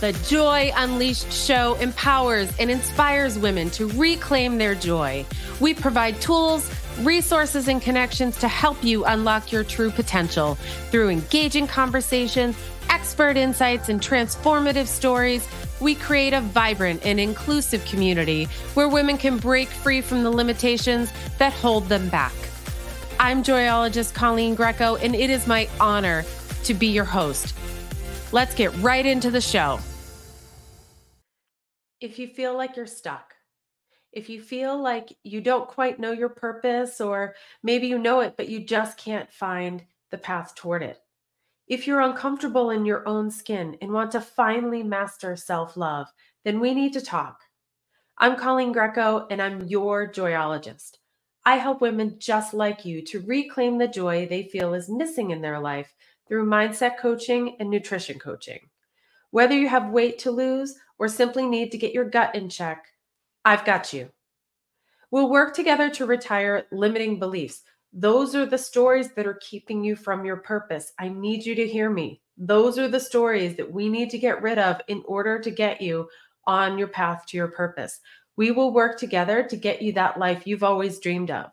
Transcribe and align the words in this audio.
The 0.00 0.12
Joy 0.28 0.72
Unleashed 0.76 1.32
show 1.32 1.74
empowers 1.76 2.52
and 2.58 2.70
inspires 2.70 3.38
women 3.38 3.70
to 3.70 3.86
reclaim 3.86 4.58
their 4.58 4.74
joy. 4.74 5.24
We 5.58 5.72
provide 5.72 6.20
tools, 6.20 6.70
resources, 7.00 7.66
and 7.66 7.80
connections 7.80 8.38
to 8.40 8.48
help 8.48 8.84
you 8.84 9.06
unlock 9.06 9.52
your 9.52 9.64
true 9.64 9.90
potential 9.90 10.56
through 10.90 11.08
engaging 11.08 11.66
conversations, 11.66 12.58
expert 12.90 13.38
insights, 13.38 13.88
and 13.88 13.98
transformative 13.98 14.86
stories. 14.86 15.48
We 15.80 15.94
create 15.94 16.34
a 16.34 16.42
vibrant 16.42 17.06
and 17.06 17.18
inclusive 17.18 17.82
community 17.86 18.48
where 18.74 18.88
women 18.88 19.16
can 19.16 19.38
break 19.38 19.68
free 19.68 20.02
from 20.02 20.22
the 20.22 20.30
limitations 20.30 21.10
that 21.38 21.54
hold 21.54 21.88
them 21.88 22.10
back. 22.10 22.34
I'm 23.18 23.42
joyologist 23.42 24.12
Coleen 24.12 24.56
Greco, 24.56 24.96
and 24.96 25.14
it 25.14 25.30
is 25.30 25.46
my 25.46 25.70
honor 25.80 26.26
to 26.64 26.74
be 26.74 26.88
your 26.88 27.06
host. 27.06 27.54
Let's 28.32 28.56
get 28.56 28.76
right 28.78 29.06
into 29.06 29.30
the 29.30 29.40
show. 29.40 29.78
If 32.00 32.18
you 32.18 32.26
feel 32.26 32.56
like 32.56 32.76
you're 32.76 32.86
stuck, 32.86 33.34
if 34.12 34.28
you 34.28 34.42
feel 34.42 34.76
like 34.80 35.16
you 35.22 35.40
don't 35.40 35.68
quite 35.68 36.00
know 36.00 36.10
your 36.10 36.30
purpose, 36.30 37.00
or 37.00 37.36
maybe 37.62 37.86
you 37.86 37.98
know 37.98 38.20
it, 38.20 38.34
but 38.36 38.48
you 38.48 38.64
just 38.64 38.98
can't 38.98 39.32
find 39.32 39.84
the 40.10 40.18
path 40.18 40.56
toward 40.56 40.82
it, 40.82 40.98
if 41.68 41.86
you're 41.86 42.00
uncomfortable 42.00 42.70
in 42.70 42.84
your 42.84 43.06
own 43.08 43.30
skin 43.30 43.76
and 43.80 43.92
want 43.92 44.10
to 44.12 44.20
finally 44.20 44.82
master 44.82 45.36
self 45.36 45.76
love, 45.76 46.08
then 46.44 46.58
we 46.58 46.74
need 46.74 46.92
to 46.94 47.00
talk. 47.00 47.40
I'm 48.18 48.36
Coleen 48.36 48.72
Greco, 48.72 49.26
and 49.30 49.40
I'm 49.40 49.66
your 49.68 50.10
joyologist. 50.10 50.96
I 51.44 51.56
help 51.56 51.80
women 51.80 52.16
just 52.18 52.54
like 52.54 52.84
you 52.84 53.02
to 53.02 53.20
reclaim 53.20 53.78
the 53.78 53.86
joy 53.86 54.26
they 54.26 54.44
feel 54.44 54.74
is 54.74 54.88
missing 54.88 55.30
in 55.30 55.42
their 55.42 55.60
life 55.60 55.94
through 56.28 56.46
mindset 56.46 56.98
coaching 56.98 57.56
and 57.60 57.70
nutrition 57.70 58.18
coaching. 58.18 58.60
Whether 59.30 59.56
you 59.56 59.68
have 59.68 59.90
weight 59.90 60.18
to 60.20 60.30
lose 60.30 60.74
or 60.98 61.08
simply 61.08 61.46
need 61.46 61.70
to 61.72 61.78
get 61.78 61.92
your 61.92 62.08
gut 62.08 62.34
in 62.34 62.48
check, 62.48 62.86
I've 63.44 63.64
got 63.64 63.92
you. 63.92 64.10
We'll 65.10 65.30
work 65.30 65.54
together 65.54 65.88
to 65.90 66.06
retire 66.06 66.66
limiting 66.72 67.18
beliefs. 67.18 67.62
Those 67.92 68.34
are 68.34 68.46
the 68.46 68.58
stories 68.58 69.12
that 69.14 69.26
are 69.26 69.40
keeping 69.40 69.84
you 69.84 69.96
from 69.96 70.24
your 70.24 70.38
purpose. 70.38 70.92
I 70.98 71.08
need 71.08 71.46
you 71.46 71.54
to 71.54 71.66
hear 71.66 71.90
me. 71.90 72.20
Those 72.36 72.78
are 72.78 72.88
the 72.88 73.00
stories 73.00 73.56
that 73.56 73.72
we 73.72 73.88
need 73.88 74.10
to 74.10 74.18
get 74.18 74.42
rid 74.42 74.58
of 74.58 74.80
in 74.88 75.02
order 75.06 75.38
to 75.38 75.50
get 75.50 75.80
you 75.80 76.08
on 76.46 76.76
your 76.76 76.88
path 76.88 77.24
to 77.28 77.36
your 77.36 77.48
purpose. 77.48 78.00
We 78.36 78.50
will 78.50 78.72
work 78.72 78.98
together 78.98 79.42
to 79.44 79.56
get 79.56 79.80
you 79.80 79.92
that 79.92 80.18
life 80.18 80.46
you've 80.46 80.64
always 80.64 81.00
dreamed 81.00 81.30
of. 81.30 81.46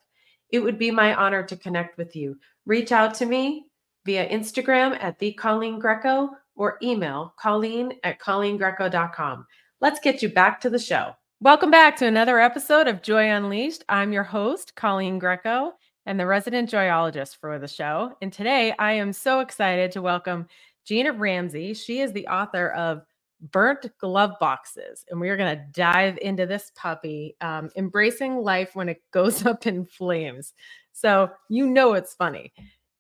It 0.50 0.60
would 0.60 0.78
be 0.78 0.92
my 0.92 1.14
honor 1.16 1.44
to 1.44 1.56
connect 1.56 1.98
with 1.98 2.16
you. 2.16 2.38
Reach 2.66 2.92
out 2.92 3.14
to 3.16 3.26
me 3.26 3.68
via 4.06 4.28
Instagram 4.30 4.98
at 5.02 5.18
the 5.20 5.38
Coleen 5.40 5.80
Greco 5.80 6.30
or 6.56 6.78
email 6.82 7.34
coleen 7.42 7.96
at 8.04 8.20
coleengreco.com. 8.20 9.46
Let's 9.80 10.00
get 10.00 10.22
you 10.22 10.30
back 10.30 10.60
to 10.62 10.70
the 10.70 10.80
show. 10.80 11.14
Welcome 11.40 11.72
back 11.72 11.96
to 11.98 12.06
another 12.06 12.40
episode 12.40 12.88
of 12.88 13.02
Joy 13.02 13.30
Unleashed. 13.30 13.84
I'm 13.90 14.14
your 14.14 14.24
host, 14.24 14.74
Coleen 14.76 15.20
Greco, 15.20 15.74
and 16.06 16.20
the 16.20 16.26
resident 16.26 16.70
joyologist 16.70 17.38
for 17.38 17.60
the 17.60 17.68
show. 17.68 18.16
And 18.22 18.32
today 18.32 18.74
I 18.78 18.94
am 18.94 19.14
so 19.14 19.40
excited 19.40 19.92
to 19.92 20.02
welcome 20.02 20.48
Gina 20.86 21.14
Ramsey. 21.14 21.74
She 21.74 22.02
is 22.02 22.12
the 22.12 22.28
author 22.28 22.72
of 22.72 23.04
Burnt 23.52 23.88
Glove 24.00 24.34
Boxes. 24.40 25.06
And 25.10 25.20
we're 25.20 25.38
going 25.38 25.58
to 25.58 25.66
dive 25.72 26.18
into 26.22 26.46
this 26.46 26.72
puppy, 26.76 27.36
um, 27.42 27.70
embracing 27.76 28.38
life 28.38 28.76
when 28.76 28.90
it 28.90 29.02
goes 29.12 29.46
up 29.46 29.68
in 29.68 29.86
flames. 29.86 30.54
So 30.94 31.30
you 31.50 31.68
know 31.68 31.94
it's 31.94 32.14
funny. 32.14 32.54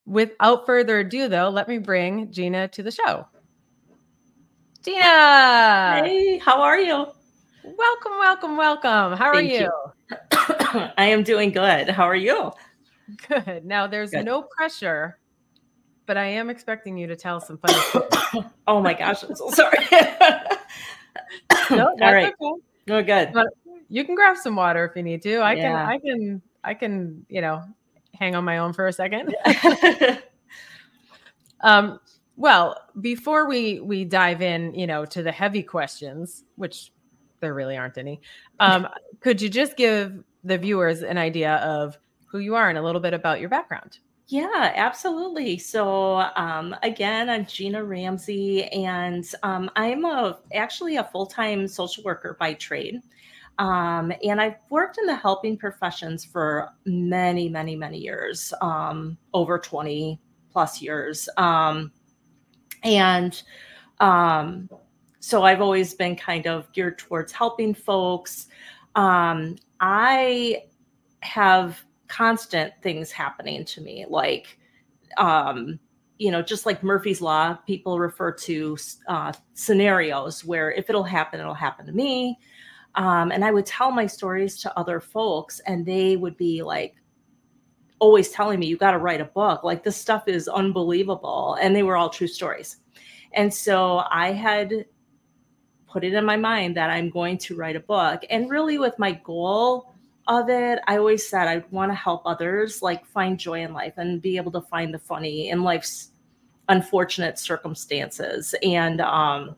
Without 0.05 0.65
further 0.65 0.99
ado, 0.99 1.27
though, 1.27 1.49
let 1.49 1.67
me 1.67 1.77
bring 1.77 2.31
Gina 2.31 2.67
to 2.69 2.83
the 2.83 2.91
show. 2.91 3.27
Gina. 4.83 6.01
Hey, 6.03 6.37
how 6.39 6.61
are 6.61 6.77
you? 6.77 7.07
Welcome, 7.63 8.11
welcome, 8.19 8.57
welcome. 8.57 9.17
How 9.17 9.27
are 9.27 9.41
you? 9.41 9.69
you. 10.11 10.17
I 10.97 11.05
am 11.05 11.23
doing 11.23 11.51
good. 11.51 11.89
How 11.89 12.03
are 12.03 12.15
you? 12.15 12.51
Good. 13.29 13.65
Now, 13.65 13.87
there's 13.87 14.11
good. 14.11 14.25
no 14.25 14.41
pressure, 14.43 15.19
but 16.05 16.17
I 16.17 16.25
am 16.25 16.49
expecting 16.49 16.97
you 16.97 17.07
to 17.07 17.15
tell 17.15 17.39
some 17.39 17.57
funny 17.57 17.79
stories. 17.89 18.45
oh 18.67 18.81
my 18.81 18.93
gosh, 18.93 19.23
I'm 19.23 19.35
so 19.35 19.49
sorry. 19.51 19.77
no, 21.71 21.87
All 22.01 22.13
right. 22.13 22.33
Okay. 22.41 22.61
No, 22.87 23.01
good. 23.01 23.31
But 23.33 23.47
you 23.87 24.03
can 24.03 24.15
grab 24.15 24.35
some 24.35 24.55
water 24.55 24.85
if 24.85 24.95
you 24.95 25.03
need 25.03 25.21
to. 25.21 25.37
I 25.37 25.53
yeah. 25.53 25.61
can, 25.61 25.75
I 25.75 25.97
can, 25.99 26.41
I 26.63 26.73
can, 26.73 27.25
you 27.29 27.41
know, 27.41 27.63
hang 28.13 28.35
on 28.35 28.43
my 28.43 28.57
own 28.57 28.73
for 28.73 28.87
a 28.87 28.93
second. 28.93 29.35
um, 31.61 31.99
well, 32.35 32.77
before 32.99 33.47
we 33.47 33.79
we 33.79 34.05
dive 34.05 34.41
in, 34.41 34.73
you 34.73 34.87
know, 34.87 35.05
to 35.05 35.23
the 35.23 35.31
heavy 35.31 35.63
questions, 35.63 36.43
which 36.55 36.91
there 37.39 37.53
really 37.53 37.77
aren't 37.77 37.97
any, 37.97 38.21
um, 38.59 38.87
could 39.19 39.41
you 39.41 39.49
just 39.49 39.75
give 39.77 40.23
the 40.43 40.57
viewers 40.57 41.03
an 41.03 41.17
idea 41.17 41.55
of 41.57 41.97
who 42.25 42.39
you 42.39 42.55
are 42.55 42.69
and 42.69 42.77
a 42.77 42.81
little 42.81 43.01
bit 43.01 43.13
about 43.13 43.39
your 43.39 43.49
background? 43.49 43.99
Yeah, 44.27 44.71
absolutely. 44.75 45.57
So 45.57 46.25
um, 46.35 46.75
again, 46.81 47.29
I'm 47.29 47.45
Gina 47.45 47.83
Ramsey, 47.83 48.63
and 48.65 49.29
um, 49.43 49.69
I'm 49.75 50.05
a 50.05 50.39
actually 50.53 50.95
a 50.95 51.03
full 51.03 51.25
time 51.25 51.67
social 51.67 52.03
worker 52.03 52.35
by 52.39 52.53
trade. 52.53 53.01
Um, 53.59 54.11
and 54.23 54.41
I've 54.41 54.55
worked 54.69 54.97
in 54.97 55.05
the 55.05 55.15
helping 55.15 55.57
professions 55.57 56.25
for 56.25 56.69
many, 56.85 57.49
many, 57.49 57.75
many 57.75 57.99
years, 57.99 58.53
um, 58.61 59.17
over 59.33 59.59
20 59.59 60.19
plus 60.51 60.81
years. 60.81 61.29
Um, 61.37 61.91
and 62.83 63.41
um, 63.99 64.69
so 65.19 65.43
I've 65.43 65.61
always 65.61 65.93
been 65.93 66.15
kind 66.15 66.47
of 66.47 66.71
geared 66.73 66.97
towards 66.97 67.31
helping 67.31 67.73
folks. 67.73 68.47
Um, 68.95 69.55
I 69.79 70.63
have 71.21 71.83
constant 72.07 72.73
things 72.81 73.11
happening 73.11 73.65
to 73.65 73.81
me, 73.81 74.05
like, 74.09 74.59
um, 75.17 75.79
you 76.17 76.31
know, 76.31 76.41
just 76.41 76.65
like 76.65 76.83
Murphy's 76.83 77.21
Law, 77.21 77.53
people 77.65 77.99
refer 77.99 78.31
to 78.31 78.77
uh, 79.07 79.33
scenarios 79.53 80.43
where 80.43 80.71
if 80.71 80.89
it'll 80.89 81.03
happen, 81.03 81.39
it'll 81.39 81.53
happen 81.53 81.85
to 81.85 81.91
me. 81.91 82.37
Um, 82.95 83.31
and 83.31 83.43
I 83.43 83.51
would 83.51 83.65
tell 83.65 83.91
my 83.91 84.05
stories 84.05 84.61
to 84.61 84.77
other 84.77 84.99
folks, 84.99 85.59
and 85.61 85.85
they 85.85 86.15
would 86.15 86.37
be 86.37 86.61
like, 86.61 86.95
always 87.99 88.29
telling 88.29 88.59
me, 88.59 88.67
you 88.67 88.77
got 88.77 88.91
to 88.91 88.97
write 88.97 89.21
a 89.21 89.25
book. 89.25 89.63
Like, 89.63 89.83
this 89.83 89.95
stuff 89.95 90.27
is 90.27 90.47
unbelievable. 90.47 91.57
And 91.61 91.75
they 91.75 91.83
were 91.83 91.95
all 91.95 92.09
true 92.09 92.27
stories. 92.27 92.77
And 93.31 93.53
so 93.53 94.03
I 94.11 94.33
had 94.33 94.85
put 95.87 96.03
it 96.03 96.13
in 96.13 96.25
my 96.25 96.35
mind 96.35 96.75
that 96.75 96.89
I'm 96.89 97.09
going 97.09 97.37
to 97.39 97.55
write 97.55 97.75
a 97.75 97.79
book. 97.79 98.23
And 98.29 98.49
really, 98.49 98.77
with 98.77 98.97
my 98.99 99.13
goal 99.13 99.93
of 100.27 100.49
it, 100.49 100.79
I 100.87 100.97
always 100.97 101.27
said 101.27 101.47
I'd 101.47 101.71
want 101.71 101.91
to 101.91 101.95
help 101.95 102.23
others 102.25 102.81
like 102.81 103.05
find 103.05 103.39
joy 103.39 103.63
in 103.63 103.73
life 103.73 103.93
and 103.97 104.21
be 104.21 104.37
able 104.37 104.51
to 104.53 104.61
find 104.61 104.93
the 104.93 104.99
funny 104.99 105.49
in 105.49 105.63
life's 105.63 106.11
unfortunate 106.69 107.39
circumstances. 107.39 108.53
And, 108.63 109.01
um, 109.01 109.55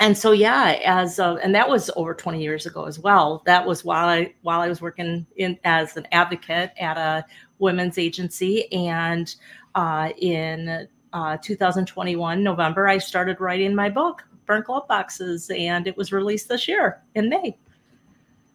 and 0.00 0.16
so 0.16 0.32
yeah 0.32 0.78
as 0.84 1.18
uh, 1.18 1.36
and 1.36 1.54
that 1.54 1.68
was 1.68 1.90
over 1.96 2.14
20 2.14 2.40
years 2.40 2.66
ago 2.66 2.84
as 2.84 2.98
well. 2.98 3.42
That 3.46 3.66
was 3.66 3.84
while 3.84 4.08
i 4.08 4.32
while 4.42 4.60
i 4.60 4.68
was 4.68 4.80
working 4.80 5.26
in 5.36 5.58
as 5.64 5.96
an 5.96 6.06
advocate 6.12 6.72
at 6.78 6.96
a 6.96 7.24
women's 7.58 7.98
agency. 7.98 8.70
And 8.72 9.34
uh, 9.74 10.10
in 10.18 10.88
uh, 11.12 11.36
2021 11.40 12.42
november 12.42 12.86
i 12.86 12.98
started 12.98 13.40
writing 13.40 13.74
my 13.74 13.88
book 13.88 14.22
burnt 14.44 14.66
glove 14.66 14.86
boxes 14.88 15.50
and 15.50 15.86
it 15.86 15.96
was 15.96 16.12
released 16.12 16.48
this 16.48 16.68
year 16.68 17.00
in 17.14 17.28
may. 17.28 17.56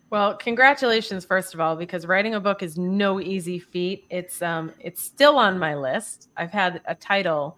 Well 0.09 0.35
congratulations 0.35 1.25
first 1.25 1.53
of 1.53 1.59
all 1.59 1.75
because 1.75 2.05
writing 2.05 2.35
a 2.35 2.39
book 2.39 2.61
is 2.63 2.77
no 2.77 3.19
easy 3.19 3.59
feat. 3.59 4.05
It's 4.09 4.41
um 4.41 4.71
it's 4.79 5.01
still 5.01 5.37
on 5.37 5.57
my 5.59 5.75
list. 5.75 6.29
I've 6.37 6.51
had 6.51 6.81
a 6.85 6.95
title 6.95 7.57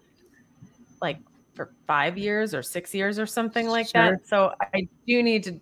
like 1.02 1.18
for 1.56 1.72
five 1.86 2.16
years 2.16 2.54
or 2.54 2.62
six 2.62 2.94
years 2.94 3.18
or 3.18 3.26
something 3.26 3.66
like 3.66 3.88
sure. 3.88 4.12
that. 4.12 4.28
So 4.28 4.52
I 4.74 4.86
do 5.06 5.22
need 5.22 5.42
to 5.44 5.60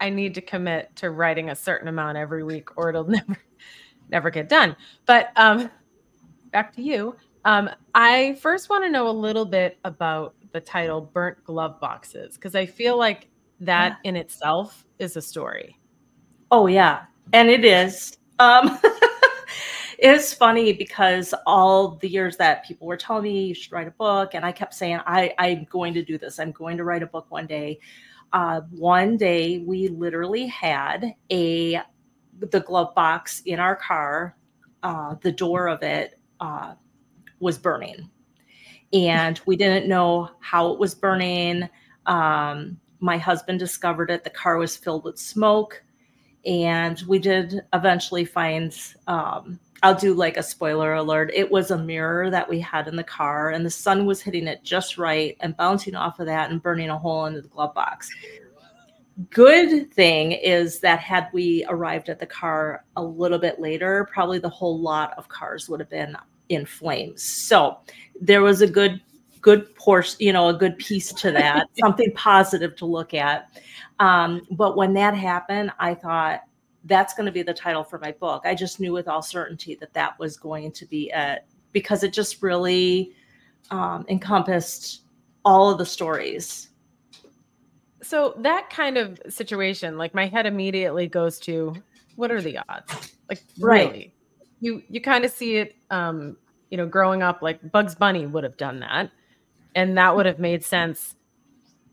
I 0.00 0.10
need 0.10 0.34
to 0.34 0.40
commit 0.40 0.94
to 0.96 1.10
writing 1.10 1.50
a 1.50 1.56
certain 1.56 1.88
amount 1.88 2.16
every 2.16 2.44
week 2.44 2.78
or 2.78 2.88
it'll 2.88 3.04
never 3.08 3.36
never 4.08 4.30
get 4.30 4.48
done. 4.48 4.76
But 5.04 5.32
um 5.36 5.70
back 6.52 6.74
to 6.76 6.82
you. 6.82 7.16
Um 7.44 7.68
I 7.94 8.38
first 8.40 8.70
want 8.70 8.84
to 8.84 8.90
know 8.90 9.08
a 9.08 9.10
little 9.10 9.44
bit 9.44 9.78
about 9.84 10.34
the 10.52 10.60
title 10.60 11.00
Burnt 11.00 11.42
Glove 11.44 11.78
Boxes 11.80 12.36
because 12.36 12.54
I 12.54 12.64
feel 12.64 12.96
like 12.96 13.28
that 13.60 13.98
yeah. 14.02 14.08
in 14.08 14.16
itself 14.16 14.86
is 14.98 15.16
a 15.16 15.22
story. 15.22 15.78
Oh 16.50 16.68
yeah. 16.68 17.04
And 17.32 17.50
it 17.50 17.64
is. 17.64 18.16
Um 18.38 18.78
it's 19.98 20.32
funny 20.32 20.72
because 20.72 21.34
all 21.44 21.96
the 21.96 22.08
years 22.08 22.36
that 22.36 22.64
people 22.64 22.86
were 22.86 22.96
telling 22.96 23.24
me 23.24 23.46
you 23.46 23.54
should 23.54 23.72
write 23.72 23.88
a 23.88 23.92
book, 23.92 24.34
and 24.34 24.44
I 24.44 24.52
kept 24.52 24.74
saying, 24.74 25.00
I, 25.06 25.34
I'm 25.38 25.66
going 25.70 25.92
to 25.94 26.04
do 26.04 26.16
this. 26.16 26.38
I'm 26.38 26.52
going 26.52 26.76
to 26.76 26.84
write 26.84 27.02
a 27.02 27.06
book 27.06 27.26
one 27.30 27.46
day. 27.46 27.80
Uh, 28.32 28.60
one 28.70 29.16
day 29.16 29.58
we 29.58 29.88
literally 29.88 30.46
had 30.46 31.14
a 31.32 31.80
the 32.38 32.60
glove 32.60 32.94
box 32.94 33.42
in 33.46 33.58
our 33.58 33.74
car, 33.74 34.36
uh, 34.82 35.16
the 35.22 35.32
door 35.32 35.66
of 35.66 35.82
it 35.82 36.20
uh, 36.40 36.74
was 37.40 37.58
burning. 37.58 38.08
And 38.92 39.40
we 39.44 39.56
didn't 39.56 39.88
know 39.88 40.30
how 40.40 40.72
it 40.72 40.78
was 40.78 40.94
burning. 40.94 41.68
Um, 42.06 42.78
my 43.00 43.18
husband 43.18 43.58
discovered 43.58 44.10
it. 44.10 44.24
The 44.24 44.30
car 44.30 44.56
was 44.58 44.76
filled 44.76 45.04
with 45.04 45.18
smoke. 45.18 45.82
And 46.48 47.00
we 47.06 47.18
did 47.18 47.60
eventually 47.74 48.24
find, 48.24 48.74
um, 49.06 49.60
I'll 49.82 49.94
do 49.94 50.14
like 50.14 50.38
a 50.38 50.42
spoiler 50.42 50.94
alert. 50.94 51.30
It 51.34 51.50
was 51.50 51.70
a 51.70 51.76
mirror 51.76 52.30
that 52.30 52.48
we 52.48 52.58
had 52.58 52.88
in 52.88 52.96
the 52.96 53.04
car, 53.04 53.50
and 53.50 53.66
the 53.66 53.70
sun 53.70 54.06
was 54.06 54.22
hitting 54.22 54.46
it 54.46 54.64
just 54.64 54.96
right 54.96 55.36
and 55.40 55.54
bouncing 55.56 55.94
off 55.94 56.20
of 56.20 56.26
that 56.26 56.50
and 56.50 56.62
burning 56.62 56.88
a 56.88 56.98
hole 56.98 57.26
into 57.26 57.42
the 57.42 57.48
glove 57.48 57.74
box. 57.74 58.08
Good 59.30 59.92
thing 59.92 60.32
is 60.32 60.80
that 60.80 61.00
had 61.00 61.28
we 61.34 61.66
arrived 61.68 62.08
at 62.08 62.18
the 62.18 62.26
car 62.26 62.84
a 62.96 63.02
little 63.02 63.38
bit 63.38 63.60
later, 63.60 64.08
probably 64.10 64.38
the 64.38 64.48
whole 64.48 64.80
lot 64.80 65.12
of 65.18 65.28
cars 65.28 65.68
would 65.68 65.80
have 65.80 65.90
been 65.90 66.16
in 66.48 66.64
flames. 66.64 67.22
So 67.22 67.78
there 68.20 68.40
was 68.40 68.62
a 68.62 68.66
good 68.66 69.02
good 69.40 69.72
portion, 69.76 70.16
you 70.18 70.32
know, 70.32 70.48
a 70.48 70.54
good 70.54 70.78
piece 70.78 71.12
to 71.12 71.30
that, 71.32 71.66
something 71.78 72.12
positive 72.14 72.74
to 72.76 72.86
look 72.86 73.14
at. 73.14 73.48
Um, 74.00 74.42
but 74.52 74.76
when 74.76 74.94
that 74.94 75.14
happened, 75.14 75.72
I 75.78 75.94
thought 75.94 76.42
that's 76.84 77.14
going 77.14 77.26
to 77.26 77.32
be 77.32 77.42
the 77.42 77.54
title 77.54 77.84
for 77.84 77.98
my 77.98 78.12
book. 78.12 78.42
I 78.44 78.54
just 78.54 78.80
knew 78.80 78.92
with 78.92 79.08
all 79.08 79.22
certainty 79.22 79.74
that 79.76 79.92
that 79.94 80.18
was 80.18 80.36
going 80.36 80.72
to 80.72 80.86
be 80.86 81.10
it 81.14 81.44
because 81.72 82.02
it 82.02 82.12
just 82.12 82.42
really 82.42 83.12
um, 83.70 84.06
encompassed 84.08 85.02
all 85.44 85.70
of 85.70 85.78
the 85.78 85.86
stories. 85.86 86.68
So 88.02 88.34
that 88.38 88.70
kind 88.70 88.96
of 88.96 89.20
situation, 89.28 89.98
like 89.98 90.14
my 90.14 90.26
head 90.26 90.46
immediately 90.46 91.08
goes 91.08 91.38
to, 91.40 91.74
what 92.16 92.30
are 92.30 92.40
the 92.40 92.58
odds? 92.68 93.12
Like 93.28 93.42
Right. 93.58 93.88
really, 93.90 94.14
you 94.60 94.82
you 94.88 95.00
kind 95.00 95.24
of 95.24 95.30
see 95.30 95.56
it, 95.56 95.76
um, 95.90 96.36
you 96.70 96.76
know, 96.76 96.86
growing 96.86 97.22
up. 97.22 97.42
Like 97.42 97.70
Bugs 97.70 97.94
Bunny 97.94 98.26
would 98.26 98.44
have 98.44 98.56
done 98.56 98.80
that, 98.80 99.10
and 99.74 99.98
that 99.98 100.16
would 100.16 100.26
have 100.26 100.38
made 100.38 100.64
sense 100.64 101.14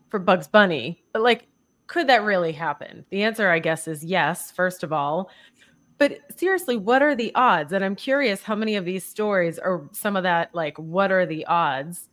for 0.08 0.18
Bugs 0.18 0.48
Bunny. 0.48 1.02
But 1.12 1.22
like, 1.22 1.46
could 1.86 2.08
that 2.08 2.24
really 2.24 2.52
happen? 2.52 3.04
The 3.10 3.22
answer, 3.22 3.50
I 3.50 3.58
guess, 3.58 3.88
is 3.88 4.04
yes. 4.04 4.50
First 4.50 4.82
of 4.82 4.92
all, 4.92 5.30
but 5.98 6.18
seriously, 6.36 6.76
what 6.76 7.02
are 7.02 7.14
the 7.14 7.34
odds? 7.34 7.72
And 7.72 7.84
I'm 7.84 7.96
curious 7.96 8.42
how 8.42 8.54
many 8.54 8.76
of 8.76 8.84
these 8.84 9.04
stories 9.04 9.58
are 9.58 9.88
some 9.92 10.16
of 10.16 10.22
that 10.24 10.54
like, 10.54 10.78
what 10.78 11.10
are 11.10 11.26
the 11.26 11.46
odds? 11.46 12.08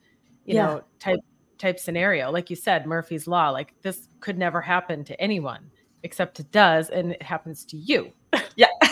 You 0.45 0.55
Yeah. 0.55 0.65
know, 0.65 0.81
type 0.99 1.19
type 1.57 1.79
scenario. 1.79 2.31
Like 2.31 2.49
you 2.49 2.55
said, 2.55 2.85
Murphy's 2.85 3.27
Law, 3.27 3.49
like 3.49 3.73
this 3.81 4.07
could 4.19 4.37
never 4.37 4.61
happen 4.61 5.03
to 5.05 5.19
anyone, 5.21 5.69
except 6.03 6.39
it 6.39 6.51
does, 6.51 6.89
and 6.89 7.13
it 7.13 7.21
happens 7.21 7.65
to 7.65 7.77
you. 7.77 8.11
Yeah. 8.55 8.67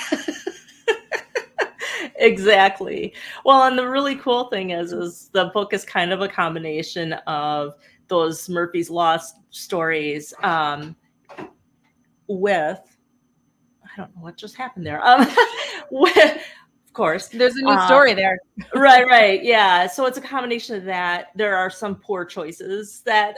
exactly. 2.15 3.13
Well, 3.45 3.63
and 3.63 3.77
the 3.77 3.87
really 3.87 4.15
cool 4.15 4.45
thing 4.49 4.71
is 4.71 4.93
is 4.93 5.29
the 5.33 5.45
book 5.53 5.73
is 5.73 5.83
kind 5.85 6.11
of 6.13 6.21
a 6.21 6.27
combination 6.27 7.13
of 7.27 7.73
those 8.11 8.49
Murphy's 8.49 8.89
Law 8.89 9.17
stories 9.49 10.33
um 10.43 10.95
with 12.27 12.79
I 13.83 13.97
don't 13.97 14.15
know 14.15 14.21
what 14.21 14.37
just 14.37 14.55
happened 14.55 14.85
there. 14.85 15.01
Um 15.03 15.25
with 15.91 16.35
of 16.87 16.93
course 16.93 17.29
There's 17.29 17.55
a 17.55 17.61
new 17.61 17.71
Uh, 17.71 17.87
story 17.87 18.13
there. 18.13 18.37
right 18.75 19.05
right 19.07 19.41
yeah 19.43 19.87
so 19.87 20.05
it's 20.05 20.17
a 20.17 20.21
combination 20.21 20.75
of 20.75 20.83
that 20.83 21.27
there 21.35 21.55
are 21.55 21.69
some 21.69 21.95
poor 21.95 22.25
choices 22.25 23.01
that 23.05 23.35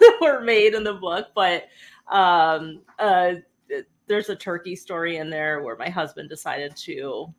were 0.20 0.40
made 0.40 0.74
in 0.74 0.82
the 0.82 0.94
book 0.94 1.28
but 1.34 1.68
um 2.10 2.82
uh 2.98 3.34
there's 4.08 4.28
a 4.28 4.36
turkey 4.36 4.74
story 4.76 5.16
in 5.18 5.30
there 5.30 5.62
where 5.62 5.76
my 5.76 5.88
husband 5.88 6.28
decided 6.28 6.74
to 6.76 7.32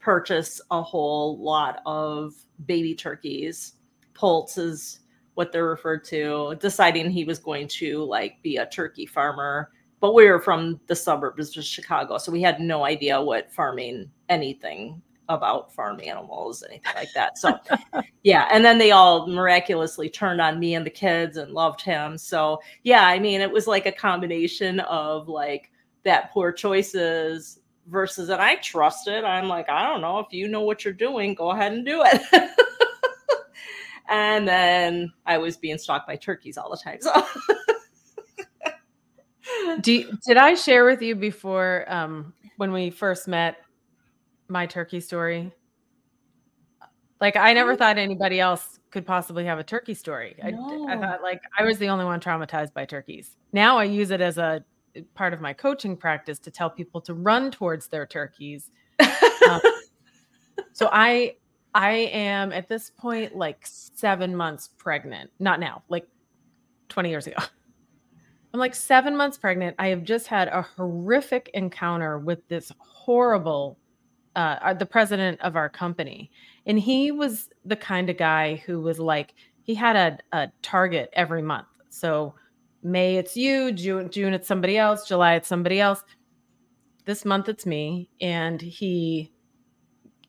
purchase 0.00 0.60
a 0.72 0.82
whole 0.82 1.38
lot 1.38 1.80
of 1.86 2.34
baby 2.66 2.94
turkeys 2.96 3.74
poults 4.14 4.58
is 4.58 5.00
what 5.34 5.52
they're 5.52 5.66
referred 5.66 6.04
to 6.04 6.54
deciding 6.60 7.10
he 7.10 7.24
was 7.24 7.38
going 7.38 7.66
to 7.66 8.04
like 8.04 8.40
be 8.42 8.56
a 8.56 8.66
turkey 8.66 9.06
farmer 9.06 9.70
but 10.00 10.14
we 10.14 10.28
were 10.28 10.40
from 10.40 10.80
the 10.86 10.96
suburbs 10.96 11.56
of 11.56 11.64
chicago 11.64 12.18
so 12.18 12.32
we 12.32 12.42
had 12.42 12.60
no 12.60 12.84
idea 12.84 13.20
what 13.20 13.52
farming 13.52 14.10
anything 14.28 15.00
about 15.28 15.72
farm 15.72 16.00
animals, 16.04 16.62
anything 16.68 16.92
like 16.94 17.12
that. 17.14 17.38
So, 17.38 17.58
yeah. 18.22 18.48
And 18.50 18.64
then 18.64 18.78
they 18.78 18.90
all 18.90 19.26
miraculously 19.26 20.08
turned 20.08 20.40
on 20.40 20.58
me 20.58 20.74
and 20.74 20.84
the 20.84 20.90
kids 20.90 21.36
and 21.36 21.52
loved 21.52 21.80
him. 21.80 22.18
So, 22.18 22.60
yeah, 22.82 23.06
I 23.06 23.18
mean, 23.18 23.40
it 23.40 23.50
was 23.50 23.66
like 23.66 23.86
a 23.86 23.92
combination 23.92 24.80
of 24.80 25.28
like 25.28 25.70
that 26.04 26.32
poor 26.32 26.52
choices 26.52 27.60
versus, 27.88 28.28
and 28.28 28.40
I 28.40 28.56
trusted. 28.56 29.24
I'm 29.24 29.48
like, 29.48 29.68
I 29.68 29.86
don't 29.86 30.00
know 30.00 30.18
if 30.18 30.26
you 30.30 30.48
know 30.48 30.62
what 30.62 30.84
you're 30.84 30.94
doing, 30.94 31.34
go 31.34 31.50
ahead 31.50 31.72
and 31.72 31.84
do 31.84 32.02
it. 32.04 32.22
and 34.12 34.46
then 34.46 35.12
I 35.26 35.38
was 35.38 35.56
being 35.56 35.78
stalked 35.78 36.06
by 36.06 36.14
turkeys 36.16 36.56
all 36.56 36.70
the 36.70 36.76
time. 36.76 36.98
So, 37.00 37.10
Do 39.80 39.92
you- 39.92 40.18
did 40.26 40.36
I 40.36 40.54
share 40.54 40.84
with 40.84 41.02
you 41.02 41.14
before 41.16 41.84
um, 41.88 42.32
when 42.58 42.72
we 42.72 42.90
first 42.90 43.26
met 43.26 43.56
my 44.48 44.66
turkey 44.66 45.00
story? 45.00 45.52
Like 47.20 47.36
I 47.36 47.52
never 47.52 47.72
Oh. 47.72 47.76
thought 47.76 47.98
anybody 47.98 48.40
else 48.40 48.78
could 48.90 49.06
possibly 49.06 49.44
have 49.46 49.58
a 49.58 49.64
turkey 49.64 49.94
story. 49.94 50.36
I, 50.42 50.48
I 50.48 50.96
thought 50.98 51.22
like 51.22 51.40
I 51.58 51.64
was 51.64 51.78
the 51.78 51.88
only 51.88 52.04
one 52.04 52.20
traumatized 52.20 52.72
by 52.74 52.84
turkeys. 52.84 53.36
Now 53.52 53.78
I 53.78 53.84
use 53.84 54.10
it 54.10 54.20
as 54.20 54.38
a 54.38 54.64
part 55.14 55.32
of 55.32 55.40
my 55.40 55.52
coaching 55.52 55.96
practice 55.96 56.38
to 56.40 56.50
tell 56.50 56.68
people 56.70 57.00
to 57.02 57.14
run 57.14 57.50
towards 57.50 57.88
their 57.88 58.06
turkeys. 58.06 58.70
Um, 59.50 59.60
so 60.72 60.88
I 60.92 61.34
I 61.74 61.92
am 61.92 62.52
at 62.52 62.68
this 62.68 62.90
point 62.90 63.36
like 63.36 63.66
7 63.66 64.34
months 64.36 64.68
pregnant. 64.78 65.30
Not 65.38 65.60
now, 65.60 65.82
like 65.88 66.06
20 66.88 67.08
years 67.08 67.26
ago. 67.26 67.36
I'm 68.54 68.60
like 68.60 68.74
7 68.74 69.16
months 69.16 69.38
pregnant. 69.38 69.76
I 69.78 69.88
have 69.88 70.04
just 70.04 70.26
had 70.26 70.48
a 70.48 70.62
horrific 70.62 71.50
encounter 71.54 72.18
with 72.18 72.46
this 72.48 72.70
horrible 72.78 73.78
uh, 74.34 74.56
uh, 74.62 74.74
the 74.74 74.86
president 74.86 75.40
of 75.42 75.56
our 75.56 75.68
company. 75.68 76.30
And 76.64 76.78
he 76.78 77.10
was 77.10 77.50
the 77.64 77.76
kind 77.76 78.08
of 78.08 78.16
guy 78.16 78.56
who 78.66 78.80
was 78.80 78.98
like, 78.98 79.34
he 79.62 79.74
had 79.74 79.96
a, 79.96 80.18
a 80.36 80.50
target 80.62 81.10
every 81.12 81.42
month. 81.42 81.66
So 81.90 82.34
May 82.82 83.16
it's 83.16 83.36
you, 83.36 83.72
June, 83.72 84.10
June 84.10 84.34
it's 84.34 84.48
somebody 84.48 84.76
else, 84.76 85.06
July 85.06 85.34
it's 85.34 85.48
somebody 85.48 85.80
else. 85.80 86.02
This 87.04 87.24
month 87.24 87.48
it's 87.48 87.66
me. 87.66 88.08
And 88.20 88.60
he, 88.60 89.31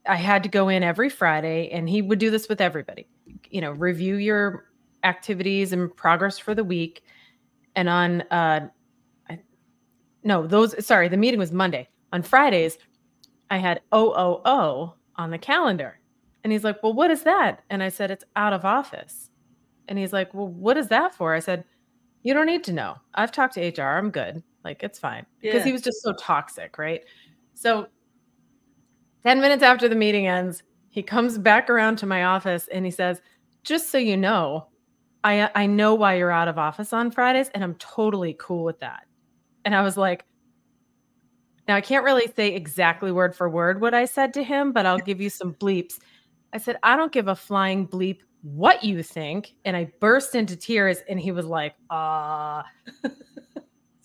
I 0.07 0.15
had 0.15 0.43
to 0.43 0.49
go 0.49 0.69
in 0.69 0.83
every 0.83 1.09
Friday 1.09 1.69
and 1.71 1.87
he 1.87 2.01
would 2.01 2.19
do 2.19 2.29
this 2.29 2.49
with 2.49 2.59
everybody, 2.61 3.07
you 3.49 3.61
know, 3.61 3.71
review 3.71 4.15
your 4.15 4.65
activities 5.03 5.73
and 5.73 5.95
progress 5.95 6.37
for 6.37 6.53
the 6.53 6.63
week. 6.63 7.03
And 7.75 7.87
on, 7.89 8.21
uh, 8.23 8.67
I, 9.29 9.39
no, 10.23 10.45
those, 10.45 10.85
sorry, 10.85 11.07
the 11.07 11.17
meeting 11.17 11.39
was 11.39 11.51
Monday. 11.51 11.87
On 12.11 12.21
Fridays, 12.21 12.77
I 13.49 13.57
had 13.57 13.81
OOO 13.93 14.93
on 15.15 15.31
the 15.31 15.37
calendar. 15.37 15.99
And 16.43 16.51
he's 16.51 16.63
like, 16.63 16.83
Well, 16.83 16.93
what 16.93 17.09
is 17.09 17.23
that? 17.23 17.63
And 17.69 17.81
I 17.81 17.89
said, 17.89 18.11
It's 18.11 18.25
out 18.35 18.53
of 18.53 18.65
office. 18.65 19.29
And 19.87 19.97
he's 19.97 20.13
like, 20.13 20.33
Well, 20.33 20.47
what 20.47 20.77
is 20.77 20.89
that 20.89 21.15
for? 21.15 21.33
I 21.33 21.39
said, 21.39 21.63
You 22.23 22.33
don't 22.33 22.45
need 22.45 22.63
to 22.65 22.73
know. 22.73 22.95
I've 23.13 23.31
talked 23.31 23.53
to 23.55 23.61
HR. 23.61 23.97
I'm 23.97 24.11
good. 24.11 24.43
Like, 24.65 24.83
it's 24.83 24.99
fine. 24.99 25.25
Because 25.41 25.59
Yeah. 25.59 25.65
he 25.65 25.71
was 25.71 25.81
just 25.81 26.01
so 26.01 26.13
toxic, 26.13 26.77
right? 26.77 27.01
So 27.53 27.87
10 29.25 29.41
minutes 29.41 29.63
after 29.63 29.87
the 29.87 29.95
meeting 29.95 30.27
ends, 30.27 30.63
he 30.89 31.01
comes 31.01 31.37
back 31.37 31.69
around 31.69 31.97
to 31.97 32.05
my 32.05 32.23
office 32.23 32.67
and 32.71 32.85
he 32.85 32.91
says, 32.91 33.21
Just 33.63 33.89
so 33.89 33.97
you 33.97 34.17
know, 34.17 34.67
I 35.23 35.49
I 35.55 35.65
know 35.65 35.95
why 35.95 36.15
you're 36.15 36.31
out 36.31 36.47
of 36.47 36.57
office 36.57 36.93
on 36.93 37.11
Fridays, 37.11 37.49
and 37.53 37.63
I'm 37.63 37.75
totally 37.75 38.35
cool 38.39 38.63
with 38.63 38.79
that. 38.81 39.05
And 39.65 39.75
I 39.75 39.81
was 39.81 39.97
like, 39.97 40.25
now 41.67 41.75
I 41.75 41.81
can't 41.81 42.03
really 42.03 42.31
say 42.35 42.53
exactly 42.53 43.11
word 43.11 43.35
for 43.35 43.49
word 43.49 43.79
what 43.79 43.93
I 43.93 44.05
said 44.05 44.33
to 44.33 44.43
him, 44.43 44.71
but 44.71 44.85
I'll 44.85 44.99
give 44.99 45.21
you 45.21 45.29
some 45.29 45.53
bleeps. 45.53 45.99
I 46.51 46.57
said, 46.57 46.77
I 46.83 46.95
don't 46.95 47.11
give 47.11 47.27
a 47.29 47.35
flying 47.35 47.87
bleep 47.87 48.19
what 48.41 48.83
you 48.83 49.01
think. 49.01 49.53
And 49.63 49.75
I 49.75 49.91
burst 49.99 50.35
into 50.35 50.55
tears 50.57 50.99
and 51.07 51.19
he 51.19 51.31
was 51.31 51.45
like, 51.45 51.75
ah. 51.89 52.65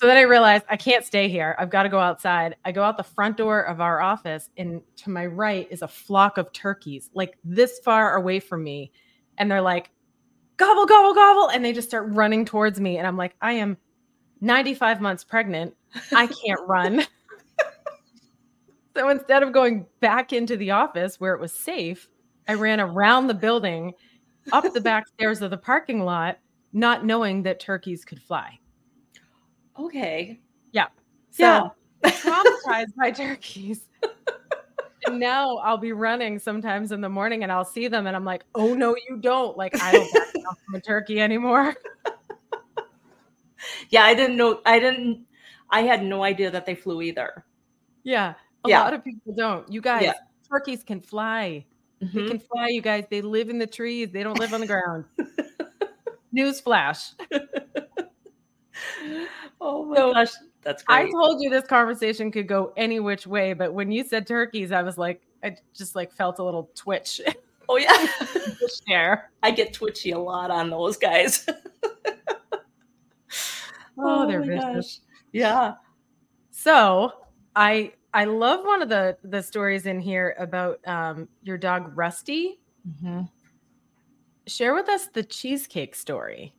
so 0.01 0.07
then 0.07 0.17
I 0.17 0.23
realized 0.23 0.65
I 0.71 0.77
can't 0.77 1.05
stay 1.05 1.29
here. 1.29 1.57
I've 1.59 1.71
got 1.71 1.83
to 1.83 1.89
go 1.89 1.99
outside. 1.99 2.55
I 2.65 2.71
go 2.71 2.85
out 2.85 2.97
the 2.97 3.03
front 3.03 3.37
door 3.37 3.63
of 3.63 3.81
our 3.81 4.01
office, 4.01 4.49
and 4.57 4.81
to 4.99 5.11
my 5.11 5.27
right 5.27 5.67
is 5.73 5.83
a 5.83 5.89
flock 5.89 6.39
of 6.39 6.53
turkeys, 6.53 7.11
like 7.15 7.37
this 7.43 7.81
far 7.81 8.15
away 8.15 8.39
from 8.39 8.63
me. 8.63 8.93
And 9.39 9.51
they're 9.51 9.61
like, 9.61 9.91
gobble, 10.57 10.87
gobble, 10.87 11.15
gobble. 11.15 11.49
And 11.49 11.65
they 11.65 11.73
just 11.73 11.89
start 11.89 12.07
running 12.11 12.45
towards 12.45 12.79
me. 12.79 12.99
And 12.99 13.09
I'm 13.09 13.17
like, 13.17 13.35
I 13.43 13.55
am 13.55 13.77
95 14.41 15.01
months 15.01 15.25
pregnant. 15.25 15.75
I 16.13 16.29
can't 16.29 16.61
run. 16.69 17.05
so 18.97 19.09
instead 19.09 19.43
of 19.43 19.53
going 19.53 19.85
back 19.99 20.33
into 20.33 20.57
the 20.57 20.71
office 20.71 21.19
where 21.19 21.35
it 21.35 21.41
was 21.41 21.53
safe, 21.53 22.09
I 22.47 22.55
ran 22.55 22.81
around 22.81 23.27
the 23.27 23.35
building, 23.35 23.95
up 24.53 24.73
the 24.73 24.81
back 24.81 25.09
stairs 25.09 25.43
of 25.43 25.51
the 25.51 25.59
parking 25.59 26.05
lot, 26.05 26.39
not 26.73 27.05
knowing 27.05 27.43
that 27.43 27.59
turkeys 27.59 28.05
could 28.05 28.23
fly. 28.23 28.61
Okay. 29.79 30.41
Yeah. 30.73 30.87
So 31.31 31.71
Yeah. 32.05 32.11
traumatized 32.11 32.95
by 32.97 33.11
turkeys. 33.11 33.83
And 35.07 35.21
now 35.21 35.57
I'll 35.59 35.79
be 35.79 35.93
running 35.93 36.39
sometimes 36.39 36.93
in 36.93 37.01
the 37.01 37.09
morning 37.09 37.43
and 37.43 37.51
I'll 37.53 37.65
see 37.65 37.89
them 37.89 38.07
and 38.07 38.15
I'm 38.15 38.25
like, 38.27 38.45
oh 38.55 38.75
no, 38.75 38.95
you 39.09 39.17
don't. 39.17 39.57
Like 39.57 39.81
I 39.81 39.93
don't 39.93 40.11
back 40.13 40.29
down 40.35 40.57
from 40.67 40.75
a 40.75 40.81
turkey 40.81 41.19
anymore. 41.21 41.75
yeah, 43.91 44.03
I 44.05 44.13
didn't 44.15 44.37
know. 44.37 44.61
I 44.67 44.79
didn't. 44.81 45.25
I 45.71 45.83
had 45.83 46.03
no 46.03 46.25
idea 46.25 46.51
that 46.51 46.67
they 46.67 46.75
flew 46.75 47.01
either. 47.01 47.45
Yeah, 48.03 48.35
a 48.65 48.69
Yeah. 48.69 48.81
lot 48.81 48.93
of 48.93 49.03
people 49.05 49.33
don't. 49.35 49.71
You 49.73 49.81
guys, 49.81 50.03
Yeah. 50.03 50.13
turkeys 50.51 50.83
can 50.83 51.01
fly. 51.01 51.65
They 52.01 52.07
Mhm. 52.09 52.29
can 52.29 52.39
fly, 52.41 52.67
you 52.69 52.83
guys. 52.83 53.05
They 53.09 53.23
live 53.23 53.49
in 53.51 53.59
the 53.59 53.67
trees. 53.67 54.11
They 54.11 54.23
don't 54.23 54.39
live 54.39 54.53
on 54.53 54.61
the 54.61 54.67
ground. 54.75 55.05
News 56.33 56.61
flash. 56.61 57.13
Oh 59.61 59.85
my 59.85 59.97
So, 59.97 60.13
gosh, 60.13 60.33
that's 60.63 60.83
great. 60.83 61.09
I 61.09 61.11
told 61.11 61.43
you 61.43 61.51
this 61.51 61.67
conversation 61.67 62.31
could 62.31 62.49
go 62.49 62.73
any 62.77 63.01
which 63.01 63.27
way, 63.27 63.53
but 63.53 63.73
when 63.75 63.91
you 63.93 64.05
said 64.05 64.27
turkeys, 64.27 64.73
I 64.73 64.83
was 64.83 64.99
like, 64.99 65.23
I 65.43 65.57
just 65.75 65.95
like 65.95 66.13
felt 66.13 66.39
a 66.39 66.45
little 66.45 66.71
twitch 66.75 67.21
oh 67.69 67.77
yeah, 67.77 68.07
there. 68.87 69.31
I 69.43 69.51
get 69.51 69.73
twitchy 69.73 70.11
a 70.13 70.19
lot 70.19 70.51
on 70.51 70.71
those 70.71 70.97
guys. 70.97 71.47
Oh, 73.99 74.27
they're 74.27 74.41
my 74.41 74.47
vicious. 74.47 75.01
gosh. 75.01 75.01
Yeah. 75.33 75.75
So 76.51 77.13
I 77.57 77.93
I 78.15 78.25
love 78.25 78.65
one 78.65 78.83
of 78.83 78.89
the 78.89 79.17
the 79.25 79.43
stories 79.43 79.87
in 79.87 80.01
here 80.01 80.37
about 80.39 80.81
um 80.87 81.29
your 81.43 81.59
dog 81.59 81.97
Rusty. 81.97 82.61
Mm-hmm. 82.89 83.23
Share 84.47 84.75
with 84.75 84.89
us 84.89 85.07
the 85.09 85.23
cheesecake 85.23 85.95
story. 85.95 86.55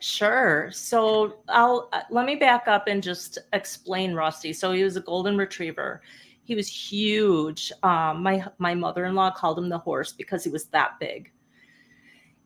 Sure. 0.00 0.70
So 0.72 1.38
I'll 1.48 1.88
uh, 1.92 2.02
let 2.10 2.24
me 2.24 2.36
back 2.36 2.68
up 2.68 2.86
and 2.86 3.02
just 3.02 3.38
explain 3.52 4.14
Rusty. 4.14 4.52
So 4.52 4.72
he 4.72 4.84
was 4.84 4.96
a 4.96 5.00
golden 5.00 5.36
retriever. 5.36 6.02
He 6.44 6.54
was 6.54 6.68
huge. 6.68 7.72
Um, 7.82 8.22
my 8.22 8.44
my 8.58 8.74
mother-in-law 8.74 9.32
called 9.32 9.58
him 9.58 9.68
the 9.68 9.78
horse 9.78 10.12
because 10.12 10.44
he 10.44 10.50
was 10.50 10.66
that 10.66 10.98
big. 11.00 11.32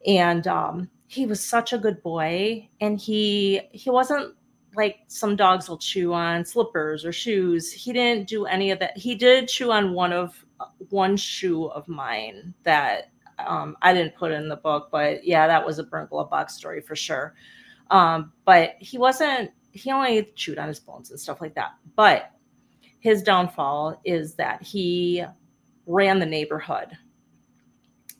And 0.06 0.46
um, 0.46 0.90
he 1.06 1.26
was 1.26 1.44
such 1.44 1.72
a 1.72 1.78
good 1.78 2.02
boy. 2.02 2.68
And 2.80 2.98
he 2.98 3.60
he 3.72 3.90
wasn't 3.90 4.34
like 4.74 5.00
some 5.08 5.36
dogs 5.36 5.68
will 5.68 5.78
chew 5.78 6.14
on 6.14 6.46
slippers 6.46 7.04
or 7.04 7.12
shoes. 7.12 7.70
He 7.70 7.92
didn't 7.92 8.28
do 8.28 8.46
any 8.46 8.70
of 8.70 8.78
that. 8.78 8.96
He 8.96 9.14
did 9.14 9.48
chew 9.48 9.70
on 9.70 9.92
one 9.92 10.12
of 10.14 10.44
uh, 10.58 10.66
one 10.88 11.18
shoe 11.18 11.66
of 11.66 11.86
mine 11.86 12.54
that 12.64 13.11
um, 13.38 13.76
I 13.82 13.92
didn't 13.92 14.16
put 14.16 14.32
in 14.32 14.48
the 14.48 14.56
book, 14.56 14.88
but 14.90 15.24
yeah, 15.24 15.46
that 15.46 15.64
was 15.64 15.78
a 15.78 15.84
burnt 15.84 16.10
glove 16.10 16.30
box 16.30 16.54
story 16.54 16.80
for 16.80 16.96
sure. 16.96 17.34
Um, 17.90 18.32
but 18.44 18.74
he 18.78 18.98
wasn't, 18.98 19.50
he 19.72 19.90
only 19.90 20.32
chewed 20.34 20.58
on 20.58 20.68
his 20.68 20.80
bones 20.80 21.10
and 21.10 21.20
stuff 21.20 21.40
like 21.40 21.54
that. 21.54 21.72
But 21.96 22.30
his 23.00 23.22
downfall 23.22 24.00
is 24.04 24.34
that 24.36 24.62
he 24.62 25.24
ran 25.86 26.18
the 26.18 26.26
neighborhood 26.26 26.96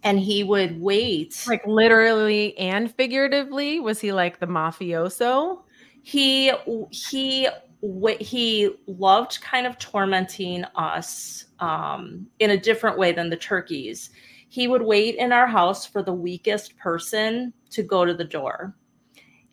and 0.03 0.19
he 0.19 0.43
would 0.45 0.81
wait. 0.81 1.45
Like 1.47 1.67
literally 1.67 2.57
and 2.59 2.95
figuratively, 2.95 3.81
was 3.81 4.01
he 4.01 4.13
like 4.13 4.41
the 4.41 4.47
mafioso? 4.47 5.63
he 6.03 6.53
he 6.91 7.49
he 8.21 8.71
loved 8.87 9.41
kind 9.41 9.67
of 9.67 9.79
tormenting 9.79 10.65
us 10.77 11.47
um, 11.61 12.27
in 12.39 12.51
a 12.51 12.57
different 12.57 12.99
way 12.99 13.13
than 13.13 13.31
the 13.31 13.37
turkeys. 13.37 14.11
He 14.53 14.69
would 14.69 14.83
wait 14.83 15.15
in 15.15 15.33
our 15.33 15.47
house 15.47 15.87
for 15.87 16.03
the 16.03 16.13
weakest 16.13 16.77
person 16.77 17.55
to 17.71 17.83
go 17.83 18.05
to 18.05 18.13
the 18.13 18.23
door. 18.23 18.77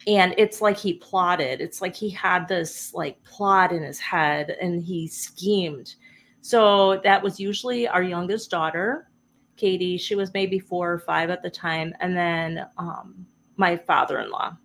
And 0.07 0.35
it's 0.37 0.59
like 0.59 0.75
he 0.75 0.95
plotted. 0.95 1.61
It's 1.61 1.81
like 1.81 1.95
he 1.95 2.09
had 2.09 2.49
this 2.49 2.93
like 2.93 3.23
plot 3.23 3.71
in 3.71 3.81
his 3.81 3.97
head 3.97 4.57
and 4.59 4.83
he 4.83 5.07
schemed. 5.07 5.95
So 6.41 6.99
that 7.05 7.23
was 7.23 7.39
usually 7.39 7.87
our 7.87 8.03
youngest 8.03 8.51
daughter, 8.51 9.09
Katie. 9.55 9.97
She 9.97 10.15
was 10.15 10.33
maybe 10.33 10.59
four 10.59 10.91
or 10.91 10.99
five 10.99 11.29
at 11.29 11.43
the 11.43 11.49
time. 11.49 11.93
And 12.01 12.17
then 12.17 12.67
um, 12.77 13.25
my 13.55 13.77
father 13.77 14.19
in 14.19 14.29
law. 14.29 14.57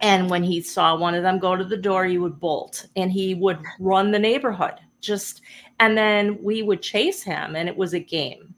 And 0.00 0.28
when 0.28 0.42
he 0.42 0.60
saw 0.62 0.96
one 0.96 1.14
of 1.14 1.22
them 1.22 1.38
go 1.38 1.54
to 1.54 1.64
the 1.64 1.76
door, 1.76 2.06
he 2.06 2.18
would 2.18 2.40
bolt 2.40 2.88
and 2.96 3.12
he 3.12 3.36
would 3.36 3.60
run 3.78 4.10
the 4.10 4.18
neighborhood. 4.18 4.80
Just 5.00 5.42
and 5.78 5.96
then 5.96 6.42
we 6.42 6.64
would 6.64 6.82
chase 6.82 7.22
him, 7.22 7.54
and 7.54 7.68
it 7.68 7.76
was 7.76 7.94
a 7.94 8.00
game. 8.00 8.52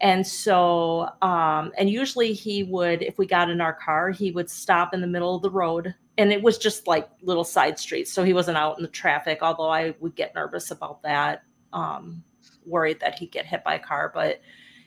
And 0.00 0.26
so, 0.26 1.08
um, 1.20 1.72
and 1.76 1.90
usually 1.90 2.32
he 2.32 2.62
would, 2.62 3.02
if 3.02 3.18
we 3.18 3.26
got 3.26 3.50
in 3.50 3.60
our 3.60 3.74
car, 3.74 4.10
he 4.10 4.32
would 4.32 4.48
stop 4.48 4.94
in 4.94 5.00
the 5.00 5.06
middle 5.06 5.34
of 5.34 5.42
the 5.42 5.50
road. 5.50 5.94
And 6.16 6.32
it 6.32 6.42
was 6.42 6.56
just 6.56 6.86
like 6.86 7.08
little 7.22 7.44
side 7.44 7.78
streets. 7.78 8.12
So 8.12 8.24
he 8.24 8.32
wasn't 8.32 8.56
out 8.56 8.78
in 8.78 8.82
the 8.82 8.88
traffic, 8.88 9.38
although 9.42 9.68
I 9.68 9.94
would 10.00 10.14
get 10.14 10.34
nervous 10.34 10.70
about 10.70 11.02
that, 11.02 11.42
um, 11.72 12.22
worried 12.64 13.00
that 13.00 13.18
he'd 13.18 13.30
get 13.30 13.46
hit 13.46 13.62
by 13.62 13.74
a 13.74 13.78
car, 13.78 14.10
but 14.14 14.40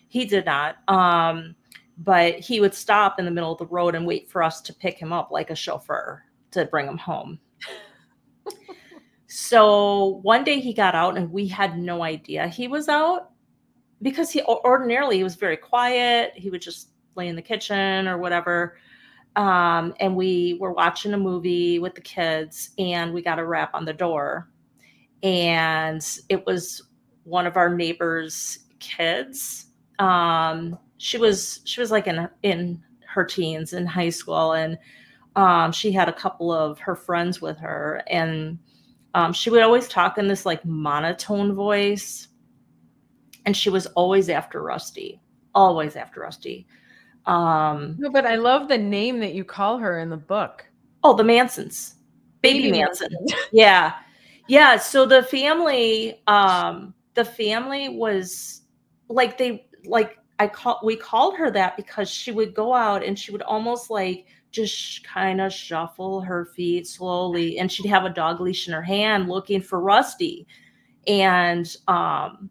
he 0.08 0.25
did 0.25 0.46
not. 0.46 0.77
Um, 0.88 1.55
but 1.98 2.39
he 2.39 2.60
would 2.60 2.74
stop 2.74 3.20
in 3.20 3.25
the 3.25 3.32
middle 3.32 3.51
of 3.51 3.60
the 3.60 3.67
road 3.67 3.93
and 3.93 4.08
wait 4.08 4.29
for 4.29 4.41
us 4.41 4.62
to 4.62 4.74
pick 4.74 4.98
him 4.98 5.13
up 5.13 5.29
like 5.29 5.51
a 5.51 5.55
chauffeur 5.55 6.24
to 6.51 6.65
bring 6.65 6.88
him 6.88 6.98
home. 6.98 7.39
so 9.27 10.20
one 10.24 10.43
day 10.43 10.60
he 10.60 10.74
got 10.74 10.96
out 10.96 11.17
and 11.17 11.32
we 11.32 11.48
had 11.48 11.77
no 11.77 12.03
idea 12.03 12.48
he 12.48 12.67
was 12.67 12.89
out 12.89 13.33
because 14.02 14.32
he 14.32 14.42
ordinarily 14.44 15.18
he 15.18 15.24
was 15.24 15.36
very 15.36 15.58
quiet. 15.58 16.34
He 16.36 16.50
would 16.50 16.62
just 16.62 16.90
lay 17.16 17.28
in 17.28 17.36
the 17.36 17.42
kitchen 17.42 18.08
or 18.08 18.18
whatever. 18.18 18.78
Um, 19.36 19.96
and 20.00 20.16
we 20.16 20.58
were 20.60 20.74
watching 20.74 21.14
a 21.14 21.18
movie 21.18 21.80
with 21.80 21.96
the 21.96 22.02
kids 22.02 22.72
and 22.78 23.14
we 23.14 23.22
got 23.22 23.40
a 23.40 23.46
rap 23.46 23.72
on 23.74 23.86
the 23.86 23.94
door. 23.94 24.50
And 25.24 26.06
it 26.30 26.46
was 26.46 26.84
one 27.24 27.48
of 27.48 27.58
our 27.58 27.74
neighbors' 27.74 28.60
kids. 28.80 29.68
Um, 30.00 30.78
she 30.98 31.18
was 31.18 31.62
she 31.66 31.80
was 31.80 31.92
like 31.92 32.08
in 32.08 32.30
in 32.44 32.82
her 33.08 33.24
teens 33.24 33.74
in 33.74 33.86
high 33.86 34.10
school 34.10 34.54
and 34.54 34.78
um, 35.36 35.72
she 35.72 35.92
had 35.92 36.10
a 36.10 36.14
couple 36.14 36.52
of 36.52 36.80
her 36.80 36.96
friends 36.96 37.42
with 37.42 37.58
her 37.58 38.04
and 38.08 38.58
um, 39.14 39.34
she 39.34 39.50
would 39.50 39.62
always 39.62 39.88
talk 39.88 40.18
in 40.18 40.28
this 40.28 40.46
like 40.46 40.64
monotone 40.66 41.54
voice 41.54 42.30
and 43.46 43.56
she 43.56 43.70
was 43.70 43.86
always 43.88 44.30
after 44.30 44.62
rusty 44.62 45.20
always 45.56 45.96
after 45.96 46.22
rusty. 46.22 46.68
Um, 47.26 47.96
No, 47.98 48.10
but 48.10 48.26
I 48.26 48.36
love 48.36 48.68
the 48.68 48.78
name 48.78 49.20
that 49.20 49.34
you 49.34 49.44
call 49.44 49.78
her 49.78 50.00
in 50.00 50.10
the 50.10 50.18
book. 50.18 50.66
oh 51.04 51.14
the 51.14 51.24
mansons. 51.24 51.96
Baby, 52.42 52.64
Baby 52.64 52.80
manson 52.80 53.16
yeah. 53.52 53.94
Yeah 54.48 54.78
so 54.78 55.06
the 55.06 55.24
family 55.24 56.22
um 56.28 56.94
the 57.14 57.24
family 57.24 57.88
was 57.90 58.64
like 59.08 59.38
they 59.38 59.68
like 59.86 60.18
i 60.40 60.48
call 60.48 60.82
we 60.84 60.98
called 60.98 61.38
her 61.38 61.50
that 61.52 61.78
because 61.78 62.10
she 62.10 62.32
would 62.32 62.54
go 62.54 62.74
out 62.74 63.04
and 63.04 63.18
she 63.18 63.32
would 63.32 63.42
almost 63.44 63.90
like 63.90 64.26
just 64.52 65.06
kind 65.06 65.40
of 65.40 65.54
shuffle 65.54 66.20
her 66.20 66.46
feet 66.46 66.88
slowly 66.88 67.58
and 67.60 67.72
she'd 67.72 67.88
have 67.88 68.04
a 68.04 68.10
dog 68.10 68.42
leash 68.42 68.68
in 68.68 68.74
her 68.74 68.82
hand 68.82 69.30
looking 69.30 69.62
for 69.62 69.80
rusty. 69.80 70.46
And 71.08 71.74
um 71.88 72.50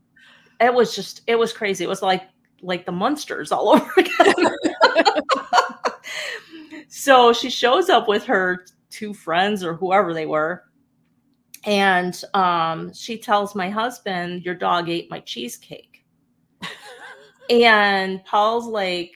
it 0.63 0.73
was 0.73 0.95
just 0.95 1.23
it 1.27 1.39
was 1.39 1.53
crazy. 1.53 1.85
It 1.85 1.89
was 1.89 2.03
like 2.03 2.23
like 2.63 2.87
the 2.87 2.93
monsters 2.93 3.53
all 3.53 3.69
over 3.77 3.93
again. 3.97 4.57
So 6.95 7.33
she 7.33 7.49
shows 7.49 7.89
up 7.89 8.07
with 8.07 8.23
her 8.27 8.67
two 8.91 9.15
friends 9.15 9.65
or 9.65 9.75
whoever 9.75 10.13
they 10.13 10.27
were. 10.27 10.65
And 11.65 12.23
um, 12.35 12.93
she 12.93 13.17
tells 13.17 13.55
my 13.55 13.71
husband 13.71 14.45
your 14.45 14.55
dog 14.55 14.91
ate 14.91 15.11
my 15.11 15.21
cheesecake. 15.21 16.05
And 17.51 18.23
paul's 18.25 18.67
like 18.67 19.11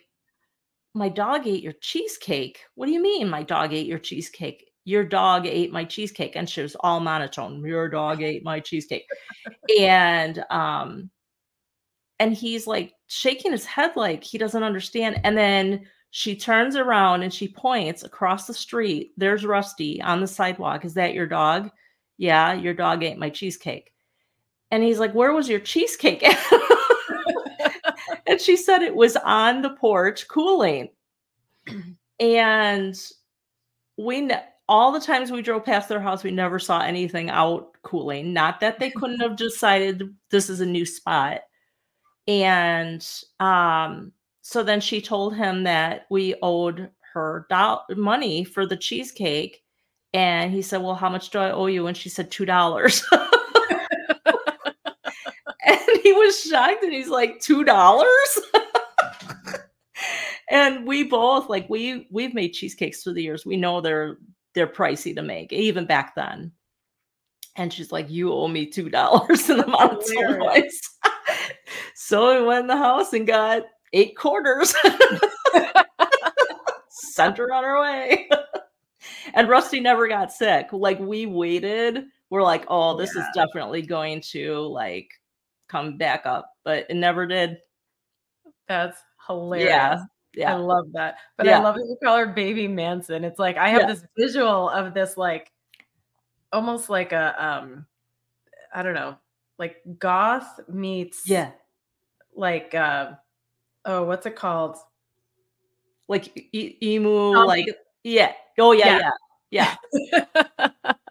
my 0.94 1.10
dog 1.10 1.46
ate 1.46 1.62
your 1.62 1.74
cheesecake? 1.80 2.60
What 2.74 2.86
do 2.86 2.92
you 2.92 3.02
mean 3.02 3.28
my 3.28 3.42
dog 3.42 3.74
ate 3.74 3.86
your 3.86 3.98
cheesecake? 3.98 4.70
Your 4.84 5.04
dog 5.04 5.46
ate 5.46 5.70
my 5.70 5.84
cheesecake. 5.84 6.34
And 6.34 6.48
she 6.48 6.62
was 6.62 6.76
all 6.80 6.98
monotone 6.98 7.64
your 7.64 7.88
dog 7.88 8.22
ate 8.22 8.42
my 8.42 8.58
cheesecake. 8.58 9.06
And 9.78 10.42
um 10.50 11.10
and 12.18 12.35
he's 12.35 12.66
like 12.66 12.94
shaking 13.06 13.52
his 13.52 13.64
head 13.64 13.92
like 13.96 14.25
he 14.25 14.38
doesn't 14.38 14.62
understand 14.62 15.20
and 15.25 15.37
then 15.37 15.87
she 16.11 16.35
turns 16.35 16.76
around 16.76 17.23
and 17.23 17.32
she 17.32 17.49
points 17.49 18.02
across 18.02 18.46
the 18.46 18.54
street 18.54 19.12
there's 19.16 19.44
rusty 19.44 20.00
on 20.02 20.20
the 20.20 20.26
sidewalk. 20.26 20.85
Is 20.85 20.94
that 20.94 21.14
your 21.14 21.26
dog? 21.26 21.70
Yeah 22.18 22.54
your 22.54 22.75
dog 22.75 23.02
ate 23.02 23.18
my 23.18 23.30
cheesecake. 23.30 23.92
And 24.70 24.82
he's 24.82 24.99
like 24.99 25.14
where 25.14 25.32
was 25.32 25.49
your 25.49 25.61
cheesecake 25.61 26.23
and 28.26 28.40
she 28.40 28.56
said 28.56 28.82
it 28.82 28.94
was 28.94 29.16
on 29.16 29.62
the 29.62 29.70
porch 29.70 30.28
cooling. 30.28 30.88
And 32.18 32.99
we 33.99 34.23
ne- 34.23 34.44
all 34.68 34.90
the 34.90 35.00
times 35.00 35.30
we 35.30 35.42
drove 35.42 35.64
past 35.64 35.88
their 35.88 36.00
house 36.00 36.25
we 36.25 36.30
never 36.30 36.58
saw 36.58 36.80
anything 36.80 37.30
out 37.30 37.73
cooling. 37.82 38.32
Not 38.32 38.61
that 38.61 38.78
they 38.78 38.90
couldn't 38.90 39.20
have 39.20 39.37
decided 39.37 40.14
this 40.30 40.49
is 40.49 40.61
a 40.61 40.66
new 40.66 40.87
spot 40.87 41.40
and 42.28 43.09
um 43.40 44.12
so 44.42 44.62
then 44.62 44.80
she 44.80 45.00
told 45.00 45.35
him 45.35 45.64
that 45.64 46.06
we 46.11 46.35
owed 46.42 46.90
her 47.12 47.47
do- 47.49 47.97
money 47.97 48.45
for 48.45 48.66
the 48.66 48.76
cheesecake 48.76 49.62
and 50.12 50.52
he 50.52 50.62
said 50.62 50.83
well 50.83 50.95
how 50.95 51.09
much 51.09 51.30
do 51.30 51.38
i 51.38 51.50
owe 51.50 51.66
you 51.66 51.87
and 51.87 51.97
she 51.97 52.09
said 52.09 52.30
two 52.30 52.45
dollars 52.45 53.04
and 55.66 55.80
he 56.02 56.12
was 56.12 56.40
shocked 56.40 56.83
and 56.83 56.92
he's 56.92 57.09
like 57.09 57.40
two 57.40 57.64
dollars 57.64 58.40
and 60.50 60.87
we 60.87 61.02
both 61.04 61.49
like 61.49 61.68
we 61.68 62.06
we've 62.11 62.35
made 62.35 62.52
cheesecakes 62.52 63.02
through 63.02 63.14
the 63.14 63.23
years. 63.23 63.47
We 63.47 63.56
know 63.56 63.80
they're 63.80 64.18
they're 64.54 64.66
pricey 64.66 65.14
to 65.14 65.23
make, 65.23 65.52
even 65.52 65.87
back 65.87 66.14
then. 66.14 66.52
And 67.56 67.73
she's 67.73 67.92
like, 67.92 68.11
"You 68.11 68.33
owe 68.33 68.49
me 68.49 68.66
two 68.66 68.88
dollars 68.88 69.49
in 69.50 69.59
the 69.59 69.66
month." 69.66 70.06
so 71.98 72.38
we 72.38 72.46
went 72.46 72.60
in 72.60 72.66
the 72.66 72.76
house 72.76 73.14
and 73.14 73.26
got 73.26 73.62
eight 73.94 74.18
quarters. 74.18 74.74
Sent 76.90 77.38
her 77.38 77.50
on 77.50 77.64
her 77.64 77.80
way. 77.80 78.28
and 79.34 79.48
Rusty 79.48 79.80
never 79.80 80.06
got 80.06 80.30
sick. 80.30 80.68
Like 80.72 81.00
we 81.00 81.24
waited. 81.24 82.04
We're 82.28 82.42
like, 82.42 82.66
"Oh, 82.68 82.98
this 82.98 83.16
yeah. 83.16 83.22
is 83.22 83.28
definitely 83.34 83.80
going 83.80 84.20
to 84.32 84.60
like 84.60 85.08
come 85.68 85.96
back 85.96 86.26
up," 86.26 86.52
but 86.64 86.84
it 86.90 86.96
never 86.96 87.26
did. 87.26 87.56
That's 88.68 88.98
hilarious. 89.26 89.70
Yeah. 89.70 90.02
Yeah. 90.34 90.54
I 90.54 90.58
love 90.58 90.92
that. 90.92 91.16
But 91.38 91.46
yeah. 91.46 91.60
I 91.60 91.62
love 91.62 91.76
that 91.76 91.86
you 91.88 91.96
call 92.04 92.18
her 92.18 92.26
baby 92.26 92.68
Manson. 92.68 93.24
It's 93.24 93.38
like 93.38 93.56
I 93.56 93.70
have 93.70 93.82
yeah. 93.82 93.86
this 93.86 94.04
visual 94.18 94.68
of 94.68 94.92
this 94.92 95.16
like 95.16 95.50
almost 96.52 96.90
like 96.90 97.12
a 97.12 97.34
um 97.42 97.86
I 98.74 98.82
don't 98.82 98.92
know, 98.92 99.16
like 99.58 99.76
goth 99.98 100.60
meets 100.68 101.26
yeah, 101.26 101.52
like 102.36 102.74
uh 102.74 103.12
oh, 103.84 104.04
what's 104.04 104.26
it 104.26 104.36
called? 104.36 104.76
Like 106.08 106.36
e- 106.52 106.76
emo, 106.82 107.34
um, 107.34 107.46
like 107.46 107.66
yeah. 108.04 108.32
Oh 108.58 108.72
yeah, 108.72 108.98
yeah, 108.98 109.10
yeah. 109.50 109.76
Yeah. 109.94 110.24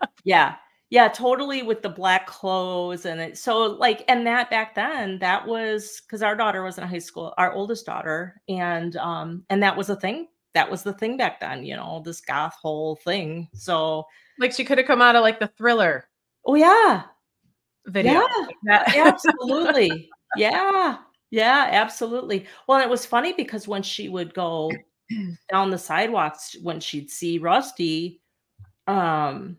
yeah. 0.24 0.56
Yeah, 0.92 1.08
totally 1.10 1.64
with 1.64 1.82
the 1.82 1.90
black 1.90 2.28
clothes 2.28 3.06
and 3.06 3.20
it 3.20 3.38
so 3.38 3.64
like 3.64 4.06
and 4.08 4.26
that 4.28 4.50
back 4.50 4.76
then 4.76 5.20
that 5.20 5.46
was 5.46 6.02
because 6.06 6.22
our 6.22 6.36
daughter 6.36 6.64
was 6.64 6.78
in 6.78 6.88
high 6.88 7.00
school, 7.00 7.34
our 7.38 7.52
oldest 7.54 7.86
daughter, 7.86 8.42
and 8.48 8.96
um 8.98 9.44
and 9.50 9.62
that 9.64 9.76
was 9.76 9.90
a 9.90 9.96
thing. 9.96 10.28
That 10.54 10.70
was 10.72 10.84
the 10.84 10.94
thing 10.94 11.18
back 11.18 11.42
then, 11.42 11.66
you 11.66 11.76
know, 11.76 12.02
this 12.06 12.22
goth 12.22 12.56
whole 12.62 12.96
thing. 12.98 13.50
So 13.54 14.06
like 14.40 14.54
she 14.54 14.64
could 14.64 14.78
have 14.78 14.88
come 14.88 15.02
out 15.02 15.16
of 15.16 15.24
like 15.24 15.40
the 15.40 15.48
thriller. 15.48 16.08
Oh 16.46 16.56
yeah. 16.56 17.04
Video. 17.88 18.22
Yeah. 18.64 18.84
absolutely. 18.96 20.10
yeah. 20.38 20.98
Yeah, 21.36 21.68
absolutely. 21.70 22.46
Well, 22.66 22.80
it 22.80 22.90
was 22.90 23.06
funny 23.06 23.34
because 23.34 23.68
when 23.68 23.84
she 23.84 24.08
would 24.08 24.34
go 24.34 24.72
down 25.52 25.70
the 25.70 25.78
sidewalks 25.78 26.56
when 26.62 26.80
she'd 26.80 27.12
see 27.12 27.40
Rusty, 27.40 28.22
um, 28.88 29.58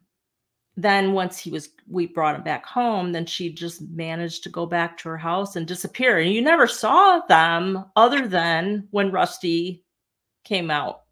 then 0.78 1.12
once 1.12 1.37
he 1.37 1.50
was 1.50 1.68
we 1.87 2.06
brought 2.06 2.35
him 2.35 2.42
back 2.42 2.64
home, 2.64 3.12
then 3.12 3.26
she 3.26 3.52
just 3.52 3.83
managed 3.83 4.42
to 4.45 4.49
go 4.49 4.64
back 4.64 4.97
to 4.97 5.11
her 5.11 5.18
house 5.18 5.56
and 5.56 5.66
disappear. 5.66 6.18
And 6.18 6.33
you 6.33 6.40
never 6.40 6.66
saw 6.66 7.21
them 7.28 7.85
other 7.95 8.26
than 8.26 8.88
when 8.90 9.12
Rusty 9.12 9.85
came 10.45 10.71
out. 10.71 11.02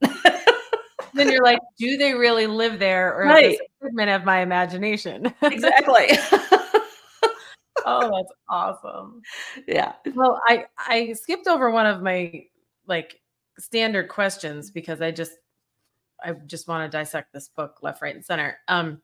then 1.12 1.30
you're 1.30 1.44
like, 1.44 1.60
do 1.78 1.98
they 1.98 2.14
really 2.14 2.46
live 2.46 2.78
there, 2.78 3.14
or 3.14 3.26
right. 3.26 3.44
is 3.44 3.58
this 3.58 3.68
a 3.82 3.84
figment 3.84 4.08
of 4.08 4.24
my 4.24 4.40
imagination? 4.40 5.30
exactly. 5.42 6.08
oh, 7.84 8.10
that's 8.10 8.32
awesome. 8.48 9.22
Yeah. 9.66 9.92
Well, 10.14 10.40
I 10.46 10.66
I 10.78 11.12
skipped 11.14 11.46
over 11.46 11.70
one 11.70 11.86
of 11.86 12.02
my 12.02 12.46
like 12.86 13.20
standard 13.58 14.08
questions 14.08 14.70
because 14.70 15.00
I 15.00 15.10
just 15.10 15.32
I 16.22 16.32
just 16.32 16.68
want 16.68 16.90
to 16.90 16.96
dissect 16.96 17.32
this 17.32 17.48
book 17.48 17.78
left, 17.82 18.02
right, 18.02 18.14
and 18.14 18.24
center. 18.24 18.58
Um, 18.68 19.02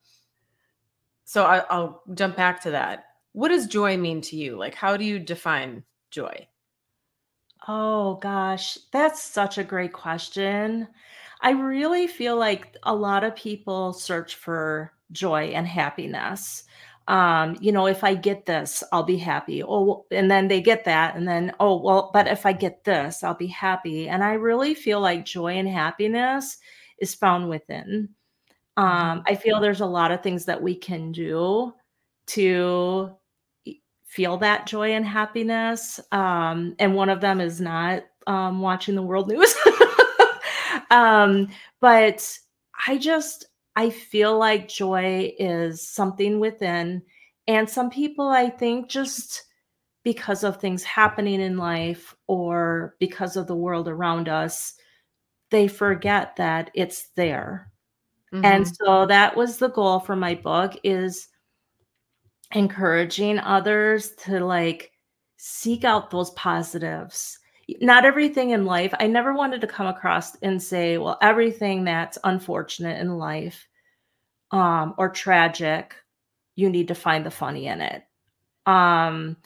so 1.25 1.45
I, 1.45 1.59
I'll 1.71 2.03
jump 2.15 2.37
back 2.37 2.63
to 2.63 2.73
that. 2.73 3.05
What 3.33 3.49
does 3.49 3.67
joy 3.67 3.97
mean 3.97 4.21
to 4.23 4.37
you? 4.37 4.57
Like, 4.57 4.75
how 4.75 4.97
do 4.97 5.05
you 5.05 5.19
define 5.19 5.85
joy? 6.11 6.49
Oh 7.69 8.15
gosh, 8.17 8.79
that's 8.93 9.23
such 9.23 9.59
a 9.59 9.65
great 9.65 9.93
question. 9.93 10.89
I 11.43 11.51
really 11.51 12.07
feel 12.07 12.37
like 12.37 12.77
a 12.83 12.95
lot 12.95 13.25
of 13.25 13.37
people 13.37 13.93
search 13.93 14.35
for 14.35 14.93
joy 15.13 15.53
and 15.55 15.67
happiness. 15.67 16.65
Um, 17.09 17.57
you 17.61 17.73
know, 17.73 17.87
if 17.87 18.05
I 18.05 18.15
get 18.15 18.47
this, 18.47 18.85
I'll 18.93 19.03
be 19.03 19.17
happy. 19.17 19.63
Oh, 19.65 20.05
and 20.11 20.31
then 20.31 20.49
they 20.49 20.61
get 20.61 20.85
that, 20.85 21.17
and 21.17 21.27
then, 21.27 21.53
oh, 21.59 21.81
well, 21.83 22.11
but 22.13 22.29
if 22.29 22.47
I 22.47 22.53
get 22.53 22.85
this, 22.85 23.25
I'll 23.25 23.35
be 23.35 23.49
happy. 23.49 24.09
And 24.09 24.23
I 24.23 24.35
really 24.35 24.75
feel 24.75 25.01
like 25.01 25.25
joy 25.25 25.55
and 25.55 25.69
happiness 25.69 26.59
is 26.99 27.15
found 27.15 27.49
within. 27.49 28.11
Um, 28.77 28.87
mm-hmm. 28.87 29.21
I 29.27 29.35
feel 29.35 29.61
there's 29.61 29.81
a 29.81 29.87
lot 29.87 30.13
of 30.13 30.23
things 30.23 30.45
that 30.45 30.63
we 30.63 30.77
can 30.77 31.13
do 31.13 31.75
to 32.29 33.11
feel 34.05 34.37
that 34.39 34.67
joy 34.67 34.93
and 34.93 35.07
happiness. 35.07 36.01
Um, 36.13 36.75
and 36.79 36.95
one 36.95 37.09
of 37.09 37.21
them 37.21 37.41
is 37.41 37.61
not 37.61 38.05
um, 38.27 38.61
watching 38.61 38.95
the 38.95 39.03
world 39.03 39.29
news. 39.29 39.55
um, 40.91 41.49
but 41.81 42.39
I 42.87 42.99
just, 42.99 43.47
I 43.77 43.91
feel 43.91 44.39
like 44.39 44.69
joy 44.69 45.33
is 45.39 45.87
something 45.89 46.41
within. 46.41 47.03
And 47.47 47.69
some 47.69 47.91
people, 47.91 48.29
I 48.29 48.51
think, 48.51 48.89
just 48.89 49.45
because 50.03 50.45
of 50.45 50.57
things 50.57 50.83
happening 50.83 51.41
in 51.41 51.57
life 51.59 52.15
or 52.27 52.97
because 52.99 53.37
of 53.37 53.47
the 53.47 53.55
world 53.57 53.89
around 53.89 54.29
us, 54.29 54.75
they 55.51 55.69
forget 55.69 56.37
that 56.37 56.71
it's 56.75 57.09
there. 57.17 57.71
Mm-hmm. 58.33 58.45
And 58.45 58.77
so 58.77 59.07
that 59.07 59.37
was 59.37 59.59
the 59.59 59.69
goal 59.69 60.01
for 60.01 60.17
my 60.17 60.35
book 60.35 60.77
is 60.85 61.29
encouraging 62.55 63.39
others 63.39 64.13
to 64.25 64.45
like 64.45 64.93
seek 65.37 65.85
out 65.85 66.11
those 66.11 66.31
positives 66.31 67.40
not 67.81 68.05
everything 68.05 68.51
in 68.51 68.65
life 68.65 68.93
i 69.01 69.07
never 69.07 69.35
wanted 69.35 69.61
to 69.61 69.67
come 69.67 69.87
across 69.87 70.37
and 70.37 70.63
say 70.63 70.99
well 70.99 71.19
everything 71.23 71.85
that's 71.85 72.19
unfortunate 72.25 72.99
in 73.01 73.19
life 73.19 73.67
um, 74.53 74.95
or 74.99 75.09
tragic 75.09 75.95
you 76.61 76.69
need 76.69 76.89
to 76.89 76.95
find 76.95 77.25
the 77.25 77.31
funny 77.31 77.67
in 77.67 77.81
it. 77.81 78.03
Um, 78.67 79.37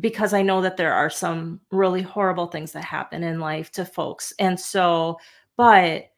because 0.00 0.34
i 0.34 0.42
know 0.42 0.60
that 0.60 0.76
there 0.76 0.92
are 0.92 1.10
some 1.10 1.60
really 1.70 2.02
horrible 2.02 2.46
things 2.46 2.72
that 2.72 2.84
happen 2.84 3.22
in 3.24 3.40
life 3.40 3.72
to 3.72 3.84
folks. 3.84 4.32
And 4.38 4.58
so 4.58 5.18
but 5.56 6.10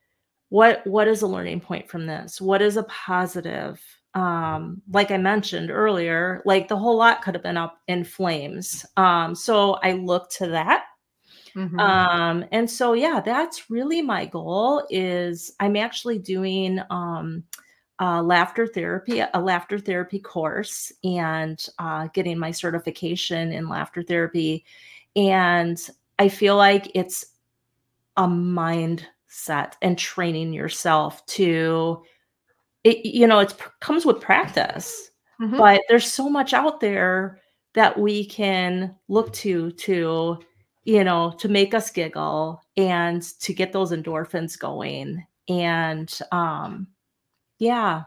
what 0.48 0.84
what 0.86 1.08
is 1.08 1.22
a 1.22 1.26
learning 1.26 1.60
point 1.60 1.88
from 1.88 2.06
this? 2.06 2.40
What 2.40 2.62
is 2.62 2.76
a 2.76 2.82
positive 2.84 3.80
um 4.14 4.82
like 4.90 5.12
i 5.12 5.16
mentioned 5.16 5.70
earlier 5.70 6.42
like 6.44 6.66
the 6.66 6.76
whole 6.76 6.96
lot 6.96 7.22
could 7.22 7.32
have 7.32 7.44
been 7.44 7.56
up 7.56 7.78
in 7.86 8.02
flames. 8.02 8.84
Um 8.96 9.34
so 9.36 9.74
i 9.84 9.92
look 9.92 10.30
to 10.32 10.48
that 10.48 10.86
mm-hmm. 11.54 11.78
um 11.78 12.44
and 12.52 12.68
so 12.68 12.92
yeah 12.92 13.20
that's 13.24 13.70
really 13.70 14.02
my 14.02 14.26
goal 14.26 14.86
is 14.90 15.52
i'm 15.60 15.76
actually 15.76 16.18
doing 16.18 16.80
um 16.90 17.42
uh, 18.02 18.22
laughter 18.22 18.66
therapy 18.66 19.22
a 19.34 19.40
laughter 19.40 19.78
therapy 19.78 20.18
course 20.18 20.90
and 21.04 21.66
uh, 21.78 22.08
getting 22.14 22.38
my 22.38 22.50
certification 22.50 23.52
in 23.52 23.68
laughter 23.68 24.02
therapy 24.02 24.64
and 25.16 25.90
i 26.18 26.26
feel 26.28 26.56
like 26.56 26.90
it's 26.94 27.26
a 28.16 28.26
mindset 28.26 29.72
and 29.82 29.98
training 29.98 30.52
yourself 30.54 31.24
to 31.26 32.02
it, 32.84 33.04
you 33.04 33.26
know, 33.26 33.40
it 33.40 33.54
comes 33.80 34.04
with 34.04 34.20
practice, 34.20 35.10
mm-hmm. 35.40 35.56
but 35.56 35.82
there's 35.88 36.10
so 36.10 36.28
much 36.28 36.52
out 36.52 36.80
there 36.80 37.40
that 37.74 37.98
we 37.98 38.24
can 38.24 38.96
look 39.08 39.32
to 39.32 39.70
to 39.72 40.38
you 40.84 41.04
know 41.04 41.34
to 41.38 41.48
make 41.48 41.74
us 41.74 41.90
giggle 41.90 42.62
and 42.76 43.22
to 43.40 43.52
get 43.52 43.72
those 43.72 43.92
endorphins 43.92 44.58
going 44.58 45.24
and 45.48 46.18
um 46.32 46.86
yeah 47.58 48.04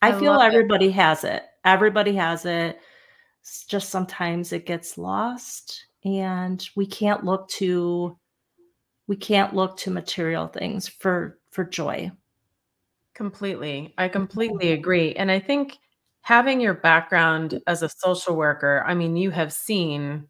i, 0.00 0.10
I 0.10 0.18
feel 0.18 0.34
everybody 0.40 0.86
it. 0.86 0.92
has 0.92 1.24
it 1.24 1.42
everybody 1.64 2.14
has 2.16 2.44
it 2.44 2.78
it's 3.40 3.64
just 3.64 3.90
sometimes 3.90 4.52
it 4.52 4.66
gets 4.66 4.98
lost 4.98 5.86
and 6.04 6.68
we 6.74 6.86
can't 6.86 7.24
look 7.24 7.48
to 7.50 8.16
we 9.06 9.16
can't 9.16 9.54
look 9.54 9.76
to 9.78 9.90
material 9.90 10.48
things 10.48 10.88
for 10.88 11.38
for 11.50 11.64
joy 11.64 12.10
Completely. 13.14 13.92
I 13.98 14.08
completely 14.08 14.72
agree. 14.72 15.14
And 15.14 15.30
I 15.30 15.38
think 15.38 15.78
having 16.22 16.60
your 16.60 16.74
background 16.74 17.60
as 17.66 17.82
a 17.82 17.88
social 17.88 18.36
worker, 18.36 18.82
I 18.86 18.94
mean, 18.94 19.16
you 19.16 19.30
have 19.30 19.52
seen 19.52 20.28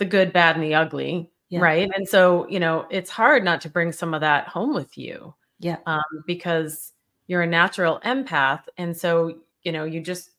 the 0.00 0.04
good, 0.06 0.32
bad, 0.32 0.56
and 0.56 0.64
the 0.64 0.74
ugly, 0.74 1.30
yeah. 1.50 1.60
right? 1.60 1.88
And 1.94 2.08
so, 2.08 2.48
you 2.48 2.58
know, 2.58 2.86
it's 2.90 3.10
hard 3.10 3.44
not 3.44 3.60
to 3.60 3.70
bring 3.70 3.92
some 3.92 4.14
of 4.14 4.22
that 4.22 4.48
home 4.48 4.74
with 4.74 4.98
you. 4.98 5.34
Yeah. 5.60 5.76
Um, 5.86 6.02
because 6.26 6.92
you're 7.28 7.42
a 7.42 7.46
natural 7.46 8.00
empath. 8.04 8.62
And 8.78 8.96
so, 8.96 9.38
you 9.62 9.70
know, 9.70 9.84
you 9.84 10.00
just, 10.00 10.30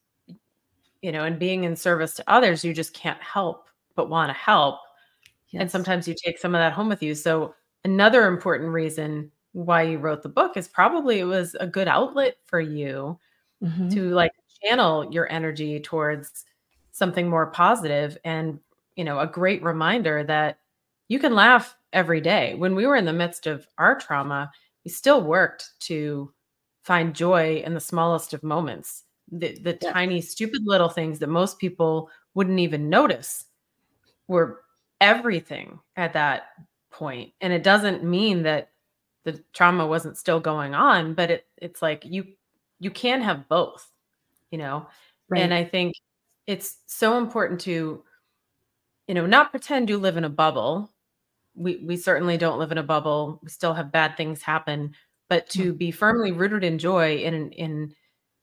you 1.01 1.11
know, 1.11 1.23
and 1.23 1.39
being 1.39 1.63
in 1.63 1.75
service 1.75 2.15
to 2.15 2.23
others, 2.27 2.65
you 2.65 2.73
just 2.73 2.93
can't 2.93 3.21
help 3.21 3.69
but 3.95 4.09
want 4.09 4.29
to 4.29 4.33
help. 4.33 4.79
Yes. 5.51 5.61
And 5.61 5.71
sometimes 5.71 6.07
you 6.07 6.15
take 6.15 6.39
some 6.39 6.55
of 6.55 6.59
that 6.59 6.73
home 6.73 6.89
with 6.89 7.03
you. 7.03 7.13
So, 7.15 7.53
another 7.83 8.27
important 8.27 8.71
reason 8.71 9.31
why 9.53 9.83
you 9.83 9.99
wrote 9.99 10.23
the 10.23 10.29
book 10.29 10.57
is 10.57 10.67
probably 10.67 11.19
it 11.19 11.25
was 11.25 11.55
a 11.59 11.67
good 11.67 11.87
outlet 11.87 12.37
for 12.45 12.59
you 12.59 13.19
mm-hmm. 13.61 13.89
to 13.89 14.09
like 14.11 14.31
channel 14.63 15.11
your 15.11 15.31
energy 15.31 15.79
towards 15.79 16.45
something 16.91 17.29
more 17.29 17.47
positive 17.47 18.17
and 18.23 18.59
you 19.01 19.05
know 19.05 19.19
a 19.19 19.27
great 19.27 19.63
reminder 19.63 20.23
that 20.25 20.59
you 21.09 21.19
can 21.19 21.35
laugh 21.35 21.75
every 21.93 22.21
day. 22.21 22.55
When 22.55 22.75
we 22.75 22.87
were 22.87 22.95
in 22.95 23.05
the 23.05 23.13
midst 23.13 23.47
of 23.47 23.67
our 23.79 23.97
trauma, 23.99 24.51
we 24.85 24.91
still 24.91 25.23
worked 25.23 25.71
to 25.81 26.33
find 26.85 27.15
joy 27.15 27.63
in 27.65 27.73
the 27.75 27.81
smallest 27.81 28.33
of 28.33 28.43
moments, 28.43 29.03
the, 29.31 29.57
the 29.59 29.79
Yeah. 29.81 29.93
tiny, 29.93 30.21
stupid 30.21 30.61
little 30.65 30.89
things 30.89 31.19
that 31.19 31.27
most 31.29 31.59
people 31.59 32.11
wouldn't 32.35 32.59
even 32.59 32.89
notice 32.89 33.45
were 34.27 34.61
everything 34.99 35.79
at 35.95 36.13
that 36.13 36.43
point. 36.91 37.33
And 37.41 37.53
it 37.53 37.63
doesn't 37.63 38.03
mean 38.03 38.43
that 38.43 38.69
the 39.25 39.43
trauma 39.53 39.87
wasn't 39.87 40.17
still 40.17 40.41
going 40.41 40.75
on, 40.75 41.15
but 41.15 41.31
it 41.31 41.47
it's 41.57 41.81
like 41.81 42.05
you 42.05 42.25
you 42.79 42.91
can 42.91 43.21
have 43.21 43.49
both, 43.49 43.89
you 44.51 44.59
know. 44.59 44.87
And 45.35 45.53
I 45.53 45.65
think 45.65 45.95
it's 46.47 46.77
so 46.87 47.19
important 47.19 47.61
to, 47.63 48.03
you 49.11 49.15
know, 49.15 49.25
not 49.25 49.51
pretend 49.51 49.89
you 49.89 49.97
live 49.97 50.15
in 50.15 50.23
a 50.23 50.29
bubble. 50.29 50.89
We 51.53 51.83
we 51.85 51.97
certainly 51.97 52.37
don't 52.37 52.59
live 52.59 52.71
in 52.71 52.77
a 52.77 52.83
bubble. 52.83 53.41
We 53.43 53.49
still 53.49 53.73
have 53.73 53.91
bad 53.91 54.15
things 54.15 54.41
happen, 54.41 54.95
but 55.27 55.49
to 55.49 55.73
be 55.73 55.91
firmly 55.91 56.31
rooted 56.31 56.63
in 56.63 56.79
joy 56.79 57.17
in 57.17 57.51
in 57.51 57.93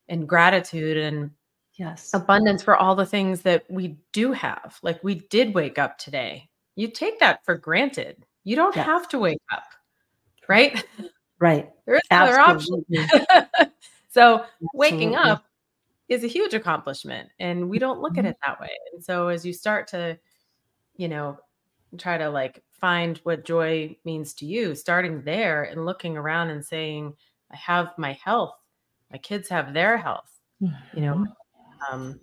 in 0.09 0.27
gratitude 0.27 0.99
and 0.99 1.31
yes. 1.79 2.11
abundance 2.13 2.63
for 2.63 2.77
all 2.77 2.95
the 2.95 3.07
things 3.07 3.41
that 3.43 3.65
we 3.71 3.97
do 4.13 4.33
have. 4.33 4.79
Like 4.83 5.03
we 5.03 5.15
did 5.31 5.55
wake 5.55 5.79
up 5.79 5.97
today. 5.97 6.51
You 6.77 6.89
take 6.89 7.19
that 7.21 7.43
for 7.47 7.57
granted. 7.57 8.27
You 8.45 8.55
don't 8.55 8.77
Yeah. 8.77 8.85
have 8.85 9.09
to 9.09 9.19
wake 9.19 9.41
up. 9.51 9.65
Right? 10.51 10.85
Right. 11.39 11.71
There 11.87 11.95
is 11.95 12.03
another 12.11 12.39
option. 12.41 12.85
Absolutely. 12.93 13.73
so 14.11 14.45
waking 14.75 15.17
up 15.17 15.47
is 16.11 16.25
a 16.25 16.27
huge 16.27 16.53
accomplishment 16.53 17.31
and 17.39 17.71
we 17.71 17.79
don't 17.79 18.01
look 18.03 18.19
at 18.19 18.27
Mhm. 18.27 18.31
it 18.33 18.37
that 18.45 18.61
way 18.61 18.77
and 18.93 19.03
so 19.03 19.29
as 19.29 19.47
you 19.47 19.55
start 19.55 19.87
to 19.89 20.19
you 20.99 21.09
know 21.09 21.39
try 21.97 22.19
to 22.19 22.29
like 22.29 22.63
find 22.73 23.19
what 23.23 23.47
joy 23.47 23.97
means 24.05 24.35
to 24.35 24.45
you 24.45 24.75
starting 24.75 25.23
there 25.23 25.65
and 25.65 25.87
looking 25.87 26.19
around 26.19 26.51
and 26.51 26.65
saying 26.65 27.15
i 27.51 27.57
have 27.57 27.97
my 27.97 28.13
health. 28.23 28.55
My 29.11 29.17
kids 29.17 29.49
have 29.49 29.73
their 29.73 29.97
health 29.97 30.31
you 30.61 31.01
know 31.01 31.27
um 31.91 32.21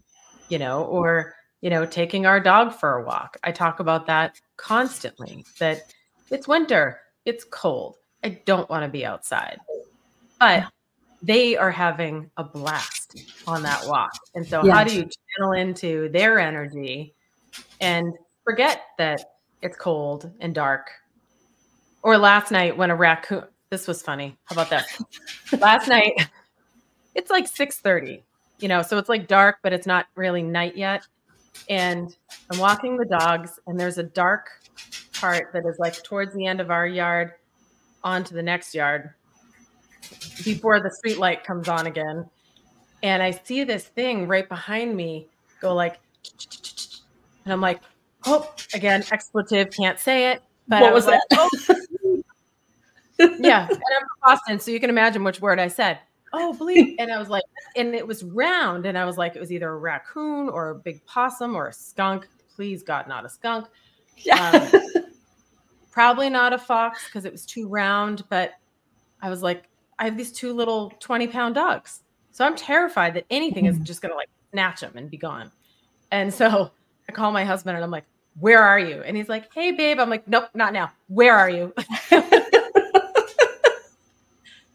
you 0.50 0.60
know 0.60 0.84
or 0.84 1.34
you 1.62 1.70
know 1.70 1.86
taking 1.86 2.26
our 2.26 2.40
dog 2.40 2.74
for 2.74 2.98
a 2.98 3.04
walk. 3.04 3.38
I 3.44 3.52
talk 3.52 3.80
about 3.80 4.06
that 4.08 4.40
constantly 4.58 5.46
that 5.60 5.94
it's 6.30 6.48
winter 6.48 7.00
it's 7.26 7.44
cold 7.44 7.96
i 8.24 8.30
don't 8.46 8.70
want 8.70 8.84
to 8.84 8.90
be 8.90 9.06
outside. 9.06 9.60
But 10.40 10.68
they 11.22 11.58
are 11.58 11.72
having 11.72 12.30
a 12.38 12.44
blast 12.44 13.16
on 13.48 13.64
that 13.64 13.88
walk. 13.88 14.12
And 14.36 14.46
so 14.48 14.70
how 14.70 14.84
do 14.84 14.94
you 14.94 15.10
channel 15.38 15.54
into 15.54 16.10
their 16.10 16.40
energy 16.40 17.16
and 17.82 18.14
forget 18.46 18.84
that 18.98 19.22
it's 19.62 19.76
cold 19.76 20.32
and 20.40 20.56
dark. 20.56 20.90
Or 22.04 22.18
last 22.18 22.52
night 22.52 22.78
when 22.78 22.92
a 22.92 22.96
raccoon 22.96 23.44
this 23.72 23.88
was 23.88 24.02
funny. 24.02 24.38
How 24.46 24.54
about 24.54 24.70
that? 24.70 24.86
Last 25.60 25.88
night 25.88 26.14
it's 27.16 27.32
like 27.32 27.46
6:30 27.46 28.22
you 28.60 28.68
know 28.68 28.82
so 28.82 28.98
it's 28.98 29.10
like 29.10 29.28
dark 29.28 29.58
but 29.64 29.74
it's 29.74 29.88
not 29.88 30.06
really 30.16 30.44
night 30.44 30.78
yet. 30.78 31.06
And 31.70 32.16
i'm 32.52 32.60
walking 32.60 32.96
the 32.98 33.06
dogs 33.06 33.60
and 33.66 33.80
there's 33.80 33.98
a 33.98 34.04
dark 34.04 34.50
part 35.14 35.52
that 35.54 35.66
is 35.66 35.80
like 35.80 36.04
towards 36.04 36.34
the 36.36 36.46
end 36.46 36.62
of 36.62 36.70
our 36.70 36.86
yard 36.86 37.32
onto 38.04 38.36
the 38.36 38.44
next 38.44 38.76
yard 38.76 39.10
before 40.44 40.80
the 40.80 40.92
street 40.92 41.18
light 41.18 41.44
comes 41.44 41.68
on 41.68 41.88
again. 41.88 42.26
And 43.02 43.24
i 43.24 43.32
see 43.32 43.64
this 43.64 43.86
thing 43.86 44.28
right 44.28 44.48
behind 44.48 44.96
me 44.96 45.28
go 45.60 45.74
like 45.74 46.00
and 47.46 47.52
i'm 47.52 47.62
like 47.62 47.82
oh 48.26 48.54
again 48.74 49.04
expletive 49.12 49.72
can't 49.72 50.00
say 50.00 50.32
it 50.32 50.42
but 50.68 50.82
what 50.82 50.92
I 50.92 50.94
was 50.94 51.06
like, 51.06 51.22
that? 51.30 51.40
Oh. 51.40 52.22
yeah, 53.40 53.68
and 53.68 53.72
I'm 53.72 54.02
from 54.02 54.08
Boston, 54.24 54.60
so 54.60 54.72
you 54.72 54.80
can 54.80 54.90
imagine 54.90 55.24
which 55.24 55.40
word 55.40 55.60
I 55.60 55.68
said. 55.68 56.00
Oh, 56.34 56.56
bleep. 56.60 56.96
and 57.00 57.12
I 57.12 57.18
was 57.18 57.30
like, 57.30 57.44
and 57.76 57.96
it 57.96 58.06
was 58.06 58.24
round, 58.24 58.86
and 58.86 58.98
I 58.98 59.06
was 59.06 59.18
like, 59.18 59.36
it 59.36 59.40
was 59.40 59.52
either 59.52 59.70
a 59.70 59.78
raccoon 59.78 60.50
or 60.50 60.72
a 60.72 60.76
big 60.76 61.06
possum 61.06 61.56
or 61.56 61.68
a 61.68 61.74
skunk. 61.74 62.28
Please, 62.56 62.84
God, 62.84 63.08
not 63.08 63.26
a 63.26 63.30
skunk. 63.30 63.68
yeah. 64.18 64.70
Um, 64.74 65.04
probably 65.92 66.30
not 66.30 66.52
a 66.52 66.58
fox 66.58 67.06
because 67.06 67.26
it 67.26 67.32
was 67.32 67.46
too 67.46 67.68
round. 67.68 68.24
But 68.30 68.54
I 69.22 69.30
was 69.30 69.42
like, 69.42 69.70
I 70.00 70.06
have 70.06 70.18
these 70.18 70.32
two 70.32 70.52
little 70.52 70.92
20 71.00 71.28
pound 71.28 71.56
dogs, 71.56 72.02
so 72.32 72.44
I'm 72.44 72.56
terrified 72.56 73.14
that 73.14 73.26
anything 73.30 73.66
is 73.66 73.78
just 73.84 74.02
gonna 74.02 74.16
like 74.16 74.30
snatch 74.52 74.82
them 74.82 74.94
and 74.96 75.10
be 75.12 75.18
gone. 75.18 75.52
And 76.12 76.34
so 76.34 76.72
I 77.08 77.12
call 77.12 77.32
my 77.32 77.46
husband, 77.46 77.78
and 77.78 77.84
I'm 77.84 77.92
like, 77.92 78.06
where 78.40 78.62
are 78.62 78.80
you? 78.80 79.02
And 79.02 79.16
he's 79.16 79.30
like, 79.30 79.54
hey, 79.54 79.72
babe. 79.72 80.00
I'm 80.00 80.10
like, 80.10 80.28
nope, 80.28 80.50
not 80.54 80.74
now. 80.74 80.92
Where 81.08 81.38
are 81.38 81.50
you? 81.50 81.74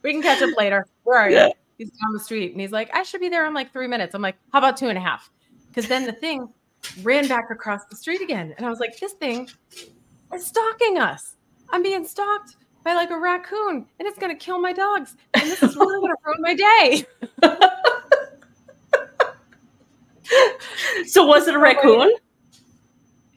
we 0.03 0.13
can 0.13 0.23
catch 0.23 0.43
up 0.43 0.57
later. 0.57 0.87
Where 1.05 1.19
are 1.19 1.31
you? 1.31 1.53
He's 1.79 1.91
down 1.91 2.13
the 2.13 2.21
street 2.21 2.53
and 2.53 2.61
he's 2.61 2.73
like, 2.73 2.95
I 2.95 3.03
should 3.03 3.21
be 3.21 3.29
there 3.29 3.47
in 3.47 3.55
like 3.55 3.73
three 3.73 3.87
minutes. 3.87 4.15
I'm 4.15 4.23
like, 4.23 4.37
how 4.53 4.59
about 4.59 4.77
two 4.77 4.89
and 4.89 4.99
a 4.99 5.01
half? 5.01 5.31
Because 5.69 5.89
then 5.89 6.05
the 6.05 6.13
thing 6.13 6.49
ran 7.03 7.29
back 7.29 7.51
across 7.51 7.85
the 7.87 7.97
street 7.97 8.21
again. 8.21 8.55
And 8.57 8.67
I 8.67 8.71
was 8.71 8.81
like, 8.81 8.99
this 8.99 9.13
thing 9.13 9.49
is 10.35 10.47
stalking 10.47 10.99
us. 10.99 11.37
I'm 11.71 11.83
being 11.83 12.07
stalked 12.07 12.57
by 12.83 12.95
like 12.95 13.11
a 13.11 13.19
raccoon 13.19 13.87
and 13.99 14.09
it's 14.09 14.19
going 14.19 14.37
to 14.37 14.45
kill 14.45 14.59
my 14.59 14.73
dogs. 14.73 15.17
And 15.35 15.43
this 15.45 15.63
is 15.63 15.77
really 15.77 16.01
going 16.01 16.13
to 16.13 16.17
ruin 16.25 16.43
my 16.43 16.55
day. 16.55 17.05
so 21.07 21.27
was 21.27 21.47
it 21.47 21.55
a 21.55 21.59
raccoon? 21.63 22.13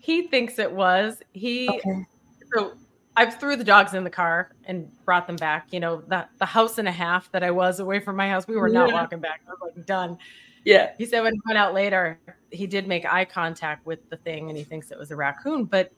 He 0.03 0.27
thinks 0.27 0.59
it 0.59 0.69
was. 0.69 1.21
He, 1.31 1.69
Okay. 1.69 2.05
so 2.53 2.73
I 3.15 3.25
threw 3.29 3.55
the 3.55 3.63
dogs 3.63 3.93
in 3.93 4.03
the 4.03 4.09
car 4.09 4.51
and 4.65 4.91
brought 5.05 5.27
them 5.27 5.37
back. 5.37 5.67
You 5.71 5.79
know, 5.79 6.01
the, 6.09 6.27
the 6.39 6.45
house 6.45 6.77
and 6.77 6.89
a 6.89 6.91
half 6.91 7.31
that 7.31 7.41
I 7.41 7.51
was 7.51 7.79
away 7.79 8.01
from 8.01 8.17
my 8.17 8.27
house, 8.29 8.45
we 8.45 8.57
were 8.57 8.67
not 8.67 8.89
Yeah. 8.89 8.95
walking 8.95 9.19
back. 9.21 9.39
I 9.47 9.51
was 9.51 9.71
like, 9.77 9.85
done. 9.85 10.17
Yeah. 10.65 10.91
He 10.97 11.05
said 11.05 11.21
when 11.21 11.33
he 11.33 11.39
went 11.45 11.57
out 11.57 11.73
later, 11.73 12.19
he 12.51 12.67
did 12.67 12.85
make 12.85 13.05
eye 13.05 13.23
contact 13.23 13.85
with 13.85 13.99
the 14.09 14.17
thing 14.17 14.49
and 14.49 14.57
he 14.57 14.65
thinks 14.65 14.91
it 14.91 14.99
was 14.99 15.11
a 15.11 15.15
raccoon, 15.15 15.63
but 15.63 15.85
it 15.85 15.93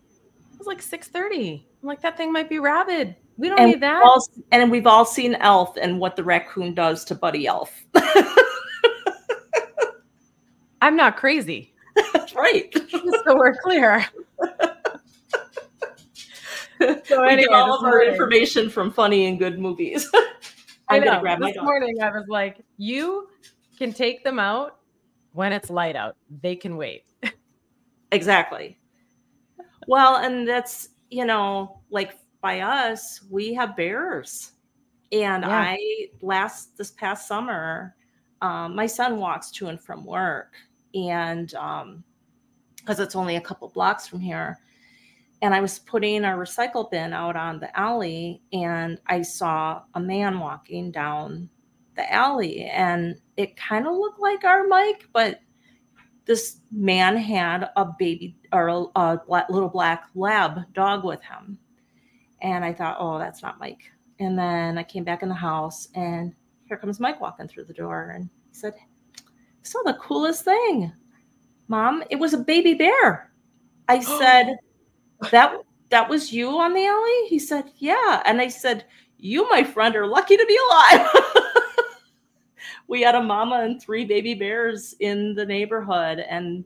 was 0.60 0.68
like 0.68 0.84
6:30. 0.84 1.66
I'm 1.82 1.88
like, 1.88 2.02
that 2.04 2.16
thing 2.16 2.32
might 2.32 2.48
be 2.48 2.60
rabid. 2.60 3.16
We 3.38 3.50
don't 3.50 3.60
And, 3.60 3.72
need 3.72 3.82
that. 3.82 3.96
we've 3.98 4.04
all, 4.06 4.28
and 4.52 4.70
we've 4.70 4.86
all 4.88 5.04
seen 5.06 5.34
Elf 5.36 5.78
and 5.78 6.00
what 6.00 6.16
the 6.16 6.24
raccoon 6.24 6.76
does 6.76 7.04
to 7.06 7.16
Buddy 7.16 7.48
Elf. 7.48 7.74
I'm 10.82 10.96
not 10.96 11.18
crazy. 11.18 11.74
Right. 12.36 12.72
Just 12.90 13.24
so 13.26 13.36
we're 13.38 13.56
clear. 13.56 14.06
So 16.78 17.22
we 17.22 17.30
anyway, 17.30 17.44
get 17.44 17.52
all 17.54 17.74
of 17.74 17.84
our 17.86 17.92
morning- 17.92 18.10
information 18.12 18.70
from 18.70 18.92
funny 18.92 19.28
and 19.28 19.40
good 19.40 19.60
movies. 19.60 20.12
I 20.90 21.00
know. 21.00 21.22
this 21.40 21.56
morning 21.62 22.02
I 22.02 22.10
was 22.12 22.26
like, 22.28 22.58
you 22.78 23.30
can 23.78 23.94
take 23.94 24.26
them 24.26 24.40
out 24.40 24.80
when 25.32 25.54
it's 25.54 25.70
light 25.70 25.96
out. 25.96 26.18
They 26.42 26.56
can 26.56 26.76
wait. 26.76 27.06
Exactly. 28.12 28.78
Well, 29.88 30.18
and 30.18 30.46
that's, 30.48 30.90
you 31.10 31.24
know, 31.26 31.80
like 31.90 32.18
by 32.42 32.60
us, 32.60 33.22
we 33.32 33.54
have 33.54 33.78
bears. 33.78 34.52
And 35.14 35.44
Yeah. 35.44 35.50
I 35.78 36.10
last 36.22 36.78
this 36.78 36.92
past 36.92 37.26
summer, 37.28 37.96
um, 38.42 38.76
my 38.76 38.86
son 38.86 39.18
walks 39.18 39.50
to 39.52 39.68
and 39.68 39.80
from 39.82 40.06
work 40.06 40.54
and 40.94 41.54
um 41.56 42.04
because 42.86 43.00
it's 43.00 43.16
only 43.16 43.36
a 43.36 43.42
couple 43.42 43.68
blocks 43.70 44.08
from 44.08 44.20
here. 44.20 44.60
And 45.42 45.54
I 45.54 45.60
was 45.60 45.80
putting 45.80 46.24
our 46.24 46.38
recycle 46.38 46.90
bin 46.90 47.14
out 47.14 47.36
on 47.36 47.60
the 47.60 47.78
alley 47.78 48.42
and 48.54 49.00
I 49.08 49.24
saw 49.24 49.82
a 49.96 50.00
man 50.00 50.40
walking 50.40 50.92
down 50.92 51.50
the 51.96 52.12
alley 52.14 52.66
and 52.66 53.16
it 53.38 53.58
kind 53.58 53.88
of 53.88 53.96
looked 53.96 54.20
like 54.20 54.44
our 54.44 54.68
Mike, 54.68 55.10
but 55.14 55.40
this 56.26 56.62
man 56.72 57.18
had 57.18 57.70
a 57.76 57.86
baby 57.98 58.38
or 58.54 58.68
a, 58.68 58.86
a 58.96 59.46
little 59.50 59.70
black 59.70 60.06
lab 60.16 60.62
dog 60.74 61.04
with 61.04 61.22
him. 61.24 61.58
And 62.42 62.64
I 62.64 62.74
thought, 62.74 62.98
oh, 63.00 63.18
that's 63.18 63.42
not 63.42 63.60
Mike. 63.60 63.84
And 64.20 64.38
then 64.38 64.78
I 64.78 64.84
came 64.84 65.04
back 65.04 65.24
in 65.24 65.30
the 65.30 65.36
house 65.36 65.88
and 65.96 66.34
here 66.68 66.78
comes 66.78 67.00
Mike 67.00 67.20
walking 67.20 67.48
through 67.48 67.66
the 67.66 67.74
door 67.74 68.14
and 68.16 68.30
he 68.48 68.54
said, 68.54 68.74
I 68.78 69.64
saw 69.64 69.82
the 69.84 69.94
coolest 69.96 70.46
thing. 70.46 70.94
Mom, 71.68 72.04
it 72.10 72.18
was 72.18 72.34
a 72.34 72.38
baby 72.38 72.74
bear. 72.74 73.32
I 73.88 74.00
said, 74.20 74.56
that 75.32 75.56
that 75.90 76.10
was 76.10 76.34
you 76.34 76.50
on 76.60 76.74
the 76.74 76.86
alley? 76.86 77.28
He 77.28 77.40
said, 77.40 77.72
Yeah. 77.78 78.22
And 78.26 78.42
I 78.42 78.48
said, 78.48 78.86
You, 79.18 79.50
my 79.50 79.64
friend, 79.64 79.96
are 79.96 80.08
lucky 80.08 80.38
to 80.38 80.46
be 80.46 80.58
alive. 80.58 81.10
we 82.88 83.02
had 83.02 83.16
a 83.16 83.22
mama 83.22 83.62
and 83.62 83.82
three 83.82 84.06
baby 84.06 84.34
bears 84.34 84.96
in 85.00 85.34
the 85.36 85.46
neighborhood 85.46 86.20
and 86.20 86.66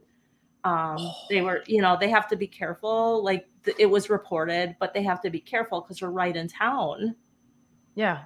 um, 0.65 0.97
they 1.29 1.41
were 1.41 1.63
you 1.67 1.81
know 1.81 1.95
they 1.99 2.09
have 2.09 2.27
to 2.27 2.35
be 2.35 2.47
careful 2.47 3.23
like 3.23 3.47
th- 3.63 3.77
it 3.79 3.85
was 3.85 4.09
reported 4.09 4.75
but 4.79 4.93
they 4.93 5.01
have 5.03 5.21
to 5.21 5.29
be 5.29 5.39
careful 5.39 5.81
because 5.81 6.01
we're 6.01 6.09
right 6.09 6.35
in 6.35 6.47
town 6.49 7.15
Yeah. 7.95 8.23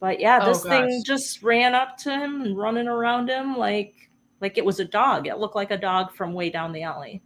but 0.00 0.18
yeah 0.18 0.40
Oh, 0.42 0.48
this 0.48 0.62
thing 0.64 1.02
just 1.06 1.42
ran 1.42 1.74
up 1.74 1.96
to 1.98 2.10
him 2.10 2.42
and 2.42 2.56
running 2.56 2.88
around 2.88 3.28
him 3.30 3.56
like 3.56 4.09
like 4.40 4.58
it 4.58 4.64
was 4.64 4.80
a 4.80 4.84
dog 4.84 5.26
it 5.26 5.38
looked 5.38 5.56
like 5.56 5.70
a 5.70 5.76
dog 5.76 6.12
from 6.12 6.32
way 6.32 6.50
down 6.50 6.72
the 6.72 6.82
alley 6.82 7.22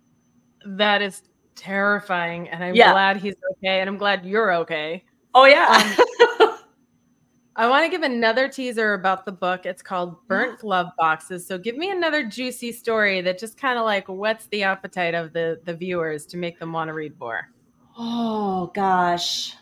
That 0.66 1.02
is 1.02 1.22
terrifying. 1.54 2.48
And 2.48 2.64
I'm 2.64 2.74
Yeah. 2.74 2.90
glad 2.92 3.18
he's 3.18 3.34
okay. 3.52 3.80
And 3.80 3.88
I'm 3.88 3.96
glad 3.98 4.24
you're 4.26 4.52
okay. 4.54 5.04
Oh 5.34 5.44
yeah. 5.44 5.94
Um, 6.40 6.58
I 7.56 7.68
want 7.68 7.84
to 7.84 7.88
give 7.90 8.02
another 8.02 8.48
teaser 8.48 8.94
about 8.94 9.24
the 9.24 9.30
book. 9.30 9.64
It's 9.64 9.82
called 9.82 10.16
Burnt 10.26 10.58
Glove 10.58 10.88
Boxes. 10.98 11.46
So 11.46 11.56
give 11.56 11.76
me 11.76 11.90
another 11.90 12.24
juicy 12.24 12.72
story 12.72 13.20
that 13.20 13.38
just 13.38 13.56
kind 13.56 13.78
of 13.78 13.84
like 13.84 14.06
whets 14.08 14.46
the 14.46 14.64
appetite 14.64 15.14
of 15.14 15.32
the 15.32 15.60
the 15.64 15.74
viewers 15.74 16.26
to 16.26 16.36
make 16.36 16.58
them 16.58 16.72
want 16.72 16.88
to 16.88 16.94
read 16.94 17.18
more. 17.20 17.48
oh 17.96 18.72
gosh. 18.74 19.54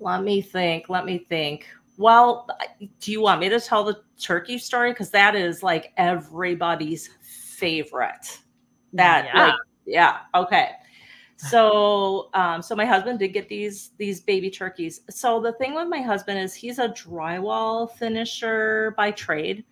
Let 0.00 0.22
me 0.24 0.42
think. 0.42 0.88
Let 0.88 1.04
me 1.04 1.24
think. 1.28 1.66
Well, 1.96 2.48
do 3.00 3.12
you 3.12 3.20
want 3.22 3.40
me 3.40 3.48
to 3.48 3.60
tell 3.60 3.84
the 3.84 4.02
turkey 4.22 4.58
story? 4.58 4.92
Because 4.92 5.10
that 5.10 5.34
is 5.34 5.62
like 5.62 5.92
everybody's 5.96 7.10
favorite. 7.22 8.38
That 8.92 9.26
Yeah. 9.26 9.38
like 9.38 9.54
yeah, 9.86 10.20
okay. 10.34 10.70
So 11.36 12.30
um 12.34 12.62
so 12.62 12.76
my 12.76 12.84
husband 12.86 13.18
did 13.18 13.28
get 13.28 13.48
these 13.48 13.90
these 13.98 14.20
baby 14.20 14.50
turkeys. 14.50 15.00
So 15.10 15.40
the 15.40 15.52
thing 15.54 15.74
with 15.74 15.88
my 15.88 16.00
husband 16.00 16.38
is 16.38 16.54
he's 16.54 16.78
a 16.78 16.88
drywall 16.88 17.90
finisher 17.96 18.94
by 18.96 19.10
trade. 19.10 19.64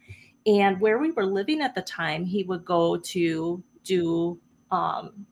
And 0.47 0.81
where 0.81 0.99
we 0.99 1.11
were 1.13 1.27
living 1.27 1.61
at 1.61 1.75
the 1.75 1.83
time, 1.83 2.25
he 2.25 2.43
would 2.45 2.65
go 2.65 2.97
to 2.97 3.63
do 3.85 4.41
um 4.71 5.27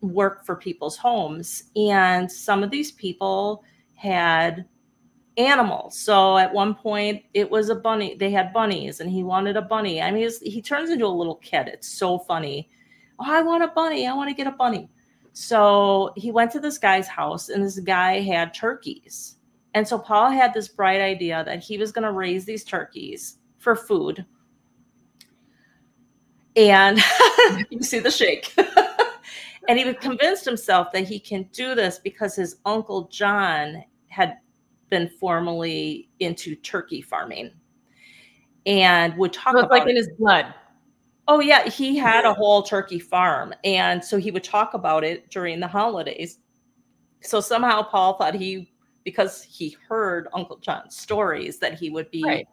work 0.00 0.44
for 0.44 0.56
people's 0.56 0.96
homes. 0.96 1.64
And 1.76 2.30
some 2.30 2.62
of 2.62 2.70
these 2.70 2.92
people 2.92 3.64
had 3.94 4.66
animals. 5.36 5.98
So 5.98 6.38
at 6.38 6.52
one 6.52 6.74
point, 6.74 7.24
it 7.34 7.50
was 7.50 7.68
a 7.68 7.74
bunny. 7.74 8.14
They 8.14 8.30
had 8.30 8.52
bunnies, 8.52 9.00
and 9.00 9.10
he 9.10 9.22
wanted 9.22 9.56
a 9.56 9.62
bunny. 9.62 10.00
I 10.00 10.10
mean, 10.10 10.28
he 10.42 10.62
turns 10.62 10.90
into 10.90 11.06
a 11.06 11.08
little 11.08 11.36
kid. 11.36 11.68
It's 11.68 11.88
so 11.88 12.18
funny. 12.18 12.68
Oh, 13.18 13.26
I 13.26 13.42
want 13.42 13.64
a 13.64 13.68
bunny. 13.68 14.06
I 14.06 14.14
want 14.14 14.28
to 14.28 14.34
get 14.34 14.46
a 14.46 14.52
bunny. 14.52 14.88
So 15.32 16.12
he 16.16 16.30
went 16.30 16.52
to 16.52 16.60
this 16.60 16.78
guy's 16.78 17.08
house, 17.08 17.48
and 17.48 17.64
this 17.64 17.78
guy 17.80 18.20
had 18.20 18.54
turkeys. 18.54 19.36
And 19.74 19.86
so 19.86 19.98
Paul 19.98 20.30
had 20.30 20.54
this 20.54 20.68
bright 20.68 21.00
idea 21.00 21.42
that 21.44 21.62
he 21.62 21.78
was 21.78 21.90
going 21.90 22.04
to 22.04 22.12
raise 22.12 22.44
these 22.44 22.62
turkeys 22.62 23.38
for 23.58 23.74
food. 23.74 24.24
And 26.54 27.02
you 27.70 27.82
see 27.82 27.98
the 27.98 28.10
shake. 28.10 28.54
and 29.68 29.78
he 29.78 29.92
convinced 29.94 30.44
himself 30.44 30.92
that 30.92 31.08
he 31.08 31.18
can 31.18 31.48
do 31.52 31.74
this 31.74 31.98
because 31.98 32.36
his 32.36 32.56
uncle 32.64 33.08
John 33.08 33.82
had 34.06 34.38
been 34.90 35.08
formally 35.20 36.10
into 36.20 36.54
turkey 36.56 37.02
farming 37.02 37.50
and 38.66 39.16
would 39.16 39.32
talk 39.32 39.54
So 39.54 39.60
about 39.60 39.70
like 39.70 39.82
in 39.84 39.90
it. 39.90 39.96
his 39.96 40.10
blood. 40.18 40.54
Oh 41.26 41.40
yeah, 41.40 41.68
he 41.68 41.96
had 41.96 42.24
a 42.26 42.34
whole 42.34 42.62
turkey 42.62 42.98
farm, 42.98 43.54
and 43.64 44.04
so 44.04 44.18
he 44.18 44.30
would 44.30 44.44
talk 44.44 44.74
about 44.74 45.04
it 45.04 45.30
during 45.30 45.58
the 45.58 45.66
holidays. 45.66 46.38
So 47.22 47.40
somehow 47.40 47.82
Paul 47.82 48.18
thought 48.18 48.34
he, 48.34 48.72
because 49.04 49.42
he 49.42 49.76
heard 49.88 50.28
Uncle 50.34 50.58
John's 50.58 50.96
stories, 50.96 51.58
that 51.60 51.78
he 51.78 51.88
would 51.88 52.10
be 52.10 52.22
Right. 52.22 52.46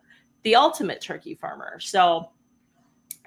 the 0.43 0.55
ultimate 0.55 1.01
turkey 1.01 1.35
farmer. 1.35 1.81
So, 1.81 2.31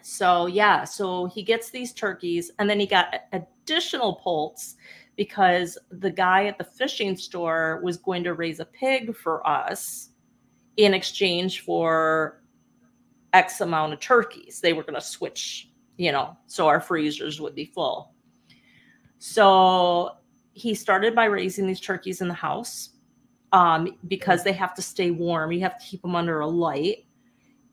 so 0.02 0.46
yeah, 0.46 0.84
so 0.84 1.26
he 1.26 1.42
gets 1.42 1.68
these 1.68 1.92
turkeys, 1.92 2.50
and 2.58 2.68
then 2.68 2.80
he 2.80 2.86
got 2.86 3.14
additional 3.32 4.14
poults 4.14 4.76
because 5.16 5.78
the 5.90 6.10
guy 6.10 6.46
at 6.46 6.58
the 6.58 6.64
fishing 6.64 7.16
store 7.16 7.80
was 7.82 7.96
going 7.96 8.24
to 8.24 8.34
raise 8.34 8.60
a 8.60 8.64
pig 8.64 9.16
for 9.16 9.46
us 9.46 10.10
in 10.76 10.94
exchange 10.94 11.60
for 11.60 12.42
X 13.32 13.60
amount 13.60 13.92
of 13.92 14.00
turkeys. 14.00 14.60
They 14.60 14.72
were 14.72 14.82
going 14.82 14.94
to 14.94 15.00
switch, 15.00 15.70
you 15.96 16.12
know, 16.12 16.36
so 16.46 16.66
our 16.66 16.80
freezers 16.80 17.40
would 17.40 17.54
be 17.54 17.66
full. 17.66 18.12
So 19.18 20.16
he 20.52 20.74
started 20.74 21.14
by 21.14 21.24
raising 21.26 21.66
these 21.66 21.80
turkeys 21.80 22.20
in 22.20 22.28
the 22.28 22.34
house 22.34 22.90
um, 23.52 23.96
because 24.08 24.42
they 24.42 24.52
have 24.52 24.74
to 24.74 24.82
stay 24.82 25.10
warm. 25.10 25.52
You 25.52 25.60
have 25.60 25.78
to 25.78 25.84
keep 25.84 26.02
them 26.02 26.16
under 26.16 26.40
a 26.40 26.46
light. 26.46 27.06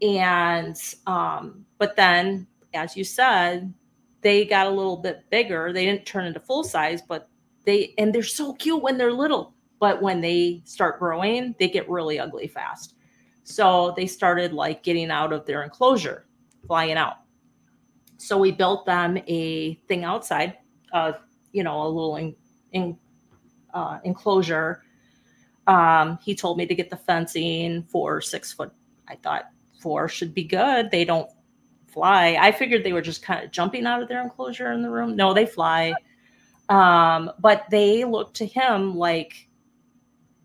And, 0.02 0.76
um, 1.08 1.66
but 1.78 1.96
then, 1.96 2.48
as 2.74 2.96
you 2.96 3.04
said, 3.04 3.74
they 4.22 4.46
got 4.46 4.68
a 4.68 4.70
little 4.70 4.98
bit 4.98 5.26
bigger. 5.30 5.74
They 5.74 5.86
didn't 5.86 6.06
turn 6.06 6.26
into 6.26 6.40
full 6.40 6.64
size, 6.64 7.02
but 7.02 7.30
they, 7.66 7.94
and 7.98 8.14
they're 8.14 8.24
so 8.24 8.54
cute 8.54 8.82
when 8.82 8.98
they're 8.98 9.14
little. 9.14 9.54
But 9.80 10.02
when 10.02 10.22
they 10.22 10.62
start 10.66 11.00
growing, 11.00 11.56
they 11.60 11.68
get 11.68 11.90
really 11.90 12.20
ugly 12.20 12.48
fast. 12.48 12.96
So 13.44 13.94
they 13.98 14.06
started 14.06 14.54
like 14.54 14.84
getting 14.84 15.10
out 15.10 15.34
of 15.34 15.46
their 15.46 15.64
enclosure, 15.64 16.28
flying 16.68 16.98
out. 16.98 17.16
So 18.18 18.38
we 18.38 18.52
built 18.52 18.86
them 18.86 19.18
a 19.28 19.76
thing 19.88 20.04
outside, 20.04 20.58
uh, 20.94 21.14
you 21.52 21.64
know, 21.64 21.82
a 21.82 21.88
little 21.88 22.18
in, 22.18 22.36
in, 22.72 22.98
uh, 23.74 23.98
enclosure. 24.04 24.84
Um, 25.66 26.20
he 26.22 26.36
told 26.36 26.58
me 26.58 26.68
to 26.68 26.76
get 26.76 26.90
the 26.90 26.98
fencing 26.98 27.84
for 27.84 28.22
six 28.22 28.54
foot. 28.54 28.72
I 29.08 29.16
thought 29.16 29.46
four 29.82 30.08
should 30.08 30.34
be 30.34 30.44
good. 30.44 30.92
They 30.92 31.06
don't 31.06 31.30
fly. 31.88 32.38
I 32.40 32.52
figured 32.52 32.84
they 32.84 32.94
were 32.94 33.02
just 33.02 33.24
kind 33.24 33.44
of 33.44 33.52
jumping 33.52 33.86
out 33.86 34.02
of 34.02 34.08
their 34.08 34.22
enclosure 34.22 34.72
in 34.72 34.82
the 34.82 34.90
room. 34.90 35.16
No, 35.16 35.34
they 35.34 35.46
fly. 35.46 35.94
Um, 36.70 37.32
but 37.40 37.66
they 37.70 38.06
look 38.06 38.34
to 38.36 38.46
him 38.46 38.96
like 38.96 39.48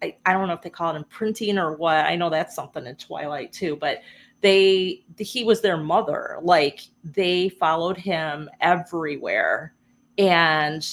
I, 0.02 0.16
I 0.26 0.32
don't 0.32 0.48
know 0.48 0.54
if 0.54 0.62
they 0.62 0.70
call 0.70 0.94
it 0.94 0.96
imprinting 0.96 1.58
or 1.58 1.76
what. 1.76 2.04
I 2.06 2.16
know 2.16 2.30
that's 2.30 2.54
something 2.54 2.86
in 2.86 2.96
Twilight 2.96 3.52
too, 3.52 3.76
but 3.76 4.02
they 4.40 5.04
he 5.18 5.44
was 5.44 5.60
their 5.60 5.76
mother. 5.76 6.38
Like 6.42 6.80
they 7.04 7.48
followed 7.48 7.96
him 7.96 8.50
everywhere 8.60 9.74
and 10.18 10.86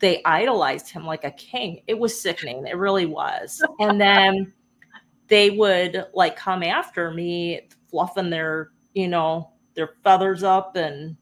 they 0.00 0.22
idolized 0.24 0.90
him 0.90 1.04
like 1.04 1.24
a 1.24 1.30
king. 1.32 1.82
It 1.86 1.98
was 1.98 2.20
sickening. 2.20 2.66
It 2.66 2.76
really 2.76 3.06
was. 3.06 3.62
And 3.80 4.00
then 4.00 4.52
they 5.28 5.50
would 5.50 6.06
like 6.14 6.36
come 6.36 6.62
after 6.62 7.12
me, 7.12 7.62
fluffing 7.90 8.30
their, 8.30 8.70
you 8.94 9.08
know, 9.08 9.50
their 9.74 9.94
feathers 10.02 10.42
up 10.42 10.76
and 10.76 11.16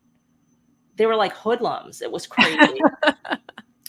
they 0.96 1.06
were 1.06 1.16
like 1.16 1.34
hoodlums. 1.34 2.02
It 2.02 2.10
was 2.10 2.26
crazy. 2.26 2.80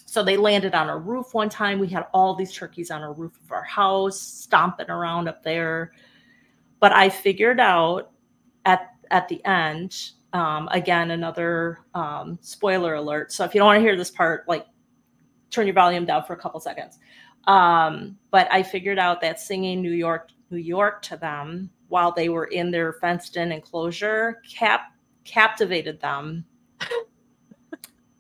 So 0.10 0.24
they 0.24 0.38
landed 0.38 0.74
on 0.74 0.90
our 0.90 1.00
roof 1.00 1.34
one 1.34 1.50
time. 1.50 1.80
We 1.80 1.90
had 1.90 2.08
all 2.14 2.34
these 2.34 2.54
turkeys 2.54 2.92
on 2.92 3.02
our 3.02 3.14
roof 3.14 3.38
of 3.44 3.52
our 3.52 3.64
house, 3.64 4.20
stomping 4.20 4.90
around 4.90 5.28
up 5.28 5.44
there. 5.44 5.92
But 6.80 6.94
I 6.94 7.10
figured 7.10 7.60
out 7.60 8.12
at 8.66 8.94
at 9.12 9.28
the 9.28 9.44
end, 9.46 10.12
um, 10.32 10.70
again, 10.72 11.12
another 11.12 11.80
um, 11.94 12.40
spoiler 12.42 12.96
alert. 12.96 13.34
So 13.34 13.44
if 13.44 13.54
you 13.54 13.60
don't 13.60 13.68
want 13.68 13.78
to 13.78 13.82
hear 13.82 13.98
this 13.98 14.10
part, 14.10 14.48
like 14.48 14.66
turn 15.52 15.68
your 15.68 15.74
volume 15.74 16.06
down 16.06 16.24
for 16.24 16.34
a 16.34 16.38
couple 16.38 16.60
seconds. 16.62 17.00
Um, 17.46 18.18
but 18.32 18.48
I 18.52 18.64
figured 18.64 19.00
out 19.00 19.20
that 19.22 19.40
singing 19.42 19.82
New 19.82 19.92
York, 19.92 20.30
New 20.52 20.58
York 20.58 21.02
to 21.04 21.18
them 21.18 21.70
while 21.90 22.14
they 22.14 22.30
were 22.30 22.46
in 22.46 22.72
their 22.72 22.94
fenced-in 22.94 23.52
enclosure 23.52 24.42
cap 24.50 24.94
captivated 25.24 26.00
them 26.00 26.46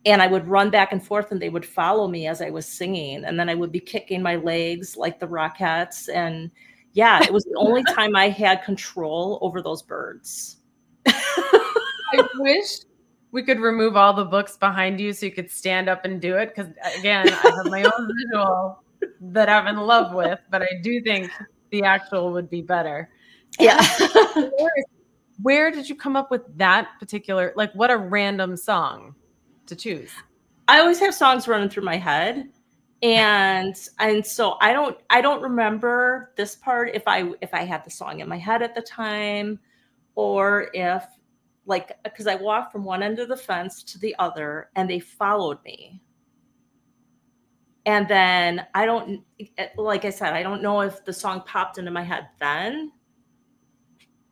and 0.05 0.21
I 0.21 0.27
would 0.27 0.47
run 0.47 0.69
back 0.69 0.91
and 0.91 1.05
forth 1.05 1.31
and 1.31 1.41
they 1.41 1.49
would 1.49 1.65
follow 1.65 2.07
me 2.07 2.27
as 2.27 2.41
I 2.41 2.49
was 2.49 2.65
singing. 2.65 3.25
And 3.25 3.39
then 3.39 3.49
I 3.49 3.55
would 3.55 3.71
be 3.71 3.79
kicking 3.79 4.21
my 4.21 4.35
legs 4.37 4.95
like 4.95 5.19
the 5.19 5.27
Rockettes. 5.27 6.07
And 6.13 6.51
yeah, 6.93 7.23
it 7.23 7.33
was 7.33 7.43
the 7.43 7.55
only 7.57 7.83
time 7.83 8.15
I 8.15 8.29
had 8.29 8.63
control 8.63 9.39
over 9.41 9.61
those 9.61 9.81
birds. 9.81 10.57
I 11.07 12.27
wish 12.35 12.79
we 13.31 13.43
could 13.43 13.59
remove 13.59 13.97
all 13.97 14.13
the 14.13 14.25
books 14.25 14.55
behind 14.55 14.99
you 14.99 15.11
so 15.13 15.25
you 15.25 15.31
could 15.31 15.51
stand 15.51 15.89
up 15.89 16.05
and 16.05 16.21
do 16.21 16.37
it. 16.37 16.55
Because 16.55 16.71
uh, 16.83 16.99
again, 16.99 17.27
I 17.29 17.31
have 17.31 17.65
my 17.65 17.83
own 17.83 18.09
visual 18.17 18.83
that 19.19 19.49
I'm 19.49 19.67
in 19.67 19.77
love 19.77 20.13
with, 20.13 20.39
but 20.49 20.61
I 20.61 20.69
do 20.81 21.01
think 21.01 21.29
the 21.71 21.83
actual 21.83 22.31
would 22.31 22.49
be 22.49 22.61
better. 22.61 23.09
Yeah. 23.59 23.85
Where, 24.35 24.71
where 25.41 25.71
did 25.71 25.89
you 25.89 25.95
come 25.95 26.15
up 26.15 26.31
with 26.31 26.41
that 26.57 26.87
particular, 26.99 27.51
like, 27.55 27.73
what 27.73 27.91
a 27.91 27.97
random 27.97 28.55
song 28.55 29.15
to 29.67 29.75
choose? 29.75 30.11
I 30.67 30.79
always 30.79 30.99
have 30.99 31.13
songs 31.13 31.47
running 31.47 31.69
through 31.69 31.83
my 31.83 31.97
head. 31.97 32.49
And 33.03 33.75
and 33.99 34.25
so 34.25 34.57
I 34.59 34.73
don't 34.73 34.97
I 35.11 35.21
don't 35.21 35.41
remember 35.41 36.33
this 36.35 36.55
part 36.55 36.95
if 36.95 37.03
I 37.05 37.31
if 37.41 37.53
I 37.53 37.63
had 37.63 37.85
the 37.85 37.91
song 37.91 38.21
in 38.21 38.27
my 38.27 38.39
head 38.39 38.63
at 38.63 38.73
the 38.73 38.81
time 38.81 39.59
or 40.15 40.71
if 40.73 41.05
like 41.67 41.91
because 42.03 42.25
I 42.25 42.35
walked 42.35 42.71
from 42.71 42.83
one 42.83 43.03
end 43.03 43.19
of 43.19 43.27
the 43.27 43.37
fence 43.37 43.83
to 43.83 43.99
the 43.99 44.15
other 44.17 44.71
and 44.75 44.89
they 44.89 44.99
followed 44.99 45.63
me. 45.63 46.01
And 47.85 48.07
then 48.07 48.65
I 48.73 48.87
don't 48.87 49.23
like 49.77 50.03
I 50.03 50.09
said, 50.09 50.33
I 50.33 50.41
don't 50.41 50.63
know 50.63 50.81
if 50.81 51.05
the 51.05 51.13
song 51.13 51.43
popped 51.45 51.77
into 51.77 51.91
my 51.91 52.03
head 52.03 52.29
then. 52.39 52.91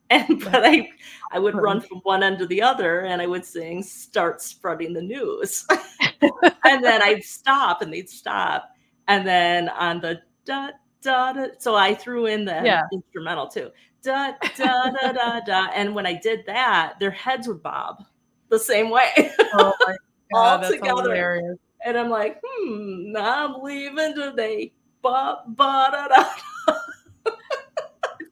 And 0.12 0.40
but 0.44 0.64
I 0.64 0.90
I 1.32 1.40
would 1.40 1.56
run 1.56 1.82
from 1.82 1.98
one 2.04 2.22
end 2.22 2.38
to 2.40 2.46
the 2.46 2.62
other 2.62 3.02
and 3.02 3.22
I 3.22 3.28
would 3.28 3.44
sing 3.44 3.82
start 3.82 4.40
spreading 4.42 4.94
the 4.94 5.02
news. 5.02 5.66
and 6.64 6.84
then 6.84 7.02
I'd 7.02 7.24
stop 7.24 7.82
and 7.82 7.92
they'd 7.92 8.10
stop. 8.10 8.70
And 9.08 9.28
then 9.28 9.70
on 9.70 10.02
the 10.02 10.22
da 10.46 10.70
da 11.02 11.34
da 11.34 11.48
so 11.58 11.76
I 11.76 11.96
threw 11.96 12.28
in 12.28 12.46
the 12.46 12.54
Yeah. 12.64 12.84
instrumental 12.94 13.48
too. 13.48 13.72
Da 14.04 14.34
da 14.56 14.92
da 14.92 15.12
da 15.12 15.40
da. 15.40 15.68
And 15.74 15.96
when 15.96 16.06
I 16.06 16.14
did 16.14 16.46
that, 16.46 17.00
their 17.00 17.12
heads 17.12 17.48
would 17.48 17.64
bob 17.64 18.04
the 18.50 18.60
same 18.60 18.90
way. 18.92 19.32
Oh 19.54 19.74
my 19.86 19.96
all 20.34 20.60
together. 20.62 21.42
And 21.86 21.98
I'm 21.98 22.10
like, 22.10 22.40
hmm, 22.44 23.14
I'm 23.18 23.62
leaving 23.62 24.16
today. 24.16 24.74
Ba, 25.02 25.38
ba, 25.48 25.90
da, 25.92 26.08
da. 26.08 26.26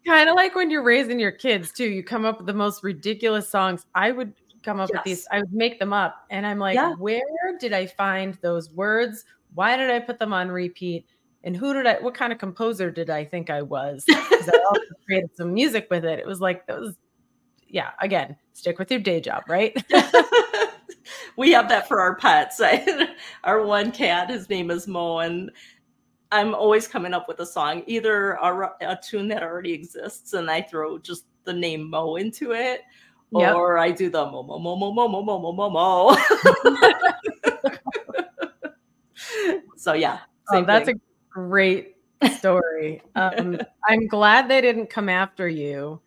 Kind 0.05 0.29
of 0.29 0.35
like 0.35 0.55
when 0.55 0.69
you're 0.69 0.83
raising 0.83 1.19
your 1.19 1.31
kids 1.31 1.71
too. 1.71 1.85
You 1.85 2.03
come 2.03 2.25
up 2.25 2.37
with 2.37 2.47
the 2.47 2.53
most 2.53 2.83
ridiculous 2.83 3.49
songs. 3.49 3.85
I 3.95 4.11
would 4.11 4.33
come 4.63 4.79
up 4.79 4.89
yes. 4.93 4.97
with 4.97 5.03
these. 5.03 5.27
I 5.31 5.39
would 5.39 5.53
make 5.53 5.79
them 5.79 5.93
up, 5.93 6.25
and 6.29 6.45
I'm 6.45 6.59
like, 6.59 6.75
yeah. 6.75 6.93
where 6.95 7.21
did 7.59 7.73
I 7.73 7.87
find 7.87 8.35
those 8.41 8.71
words? 8.71 9.25
Why 9.53 9.77
did 9.77 9.89
I 9.89 9.99
put 9.99 10.19
them 10.19 10.33
on 10.33 10.49
repeat? 10.49 11.05
And 11.43 11.55
who 11.55 11.73
did 11.73 11.85
I? 11.85 11.95
What 11.95 12.13
kind 12.13 12.31
of 12.31 12.39
composer 12.39 12.89
did 12.89 13.09
I 13.09 13.25
think 13.25 13.49
I 13.49 13.61
was? 13.61 14.03
Because 14.07 14.49
I 14.49 14.57
also 14.69 14.81
created 15.05 15.35
some 15.35 15.53
music 15.53 15.87
with 15.89 16.05
it. 16.05 16.19
It 16.19 16.25
was 16.25 16.39
like 16.41 16.65
those. 16.67 16.95
Yeah, 17.67 17.91
again, 18.01 18.37
stick 18.53 18.77
with 18.77 18.91
your 18.91 18.99
day 18.99 19.19
job, 19.19 19.43
right? 19.47 19.75
we 21.37 21.51
have 21.51 21.69
that 21.69 21.87
for 21.87 21.99
our 21.99 22.15
pets. 22.15 22.61
our 23.43 23.65
one 23.65 23.91
cat, 23.91 24.29
his 24.29 24.49
name 24.49 24.71
is 24.71 24.87
Mo, 24.87 25.19
and 25.19 25.51
I'm 26.33 26.53
always 26.55 26.87
coming 26.87 27.13
up 27.13 27.27
with 27.27 27.39
a 27.41 27.45
song, 27.45 27.83
either 27.85 28.31
a, 28.33 28.71
a, 28.81 28.99
tune 29.01 29.27
that 29.27 29.43
already 29.43 29.71
exists 29.71 30.33
and 30.33 30.49
I 30.49 30.63
throw 30.63 30.97
just 30.97 31.25
the 31.43 31.53
name 31.53 31.91
Mo 31.91 32.15
into 32.15 32.53
it, 32.53 32.81
yep. 33.31 33.55
or 33.55 33.77
I 33.77 33.91
do 33.91 34.09
the 34.09 34.25
Mo 34.25 34.41
Mo 34.41 34.57
Mo 34.57 34.75
Mo 34.75 34.91
Mo 34.91 35.07
Mo 35.07 35.21
Mo 35.21 35.39
Mo 35.39 35.51
Mo 35.51 35.69
Mo. 35.69 36.17
so 39.77 39.93
yeah, 39.93 40.21
oh, 40.49 40.63
that's 40.63 40.87
thing. 40.87 40.95
a 40.95 40.99
great 41.29 41.97
story. 42.37 43.03
Um, 43.15 43.59
I'm 43.87 44.07
glad 44.07 44.49
they 44.49 44.59
didn't 44.59 44.89
come 44.89 45.07
after 45.07 45.47
you 45.47 46.01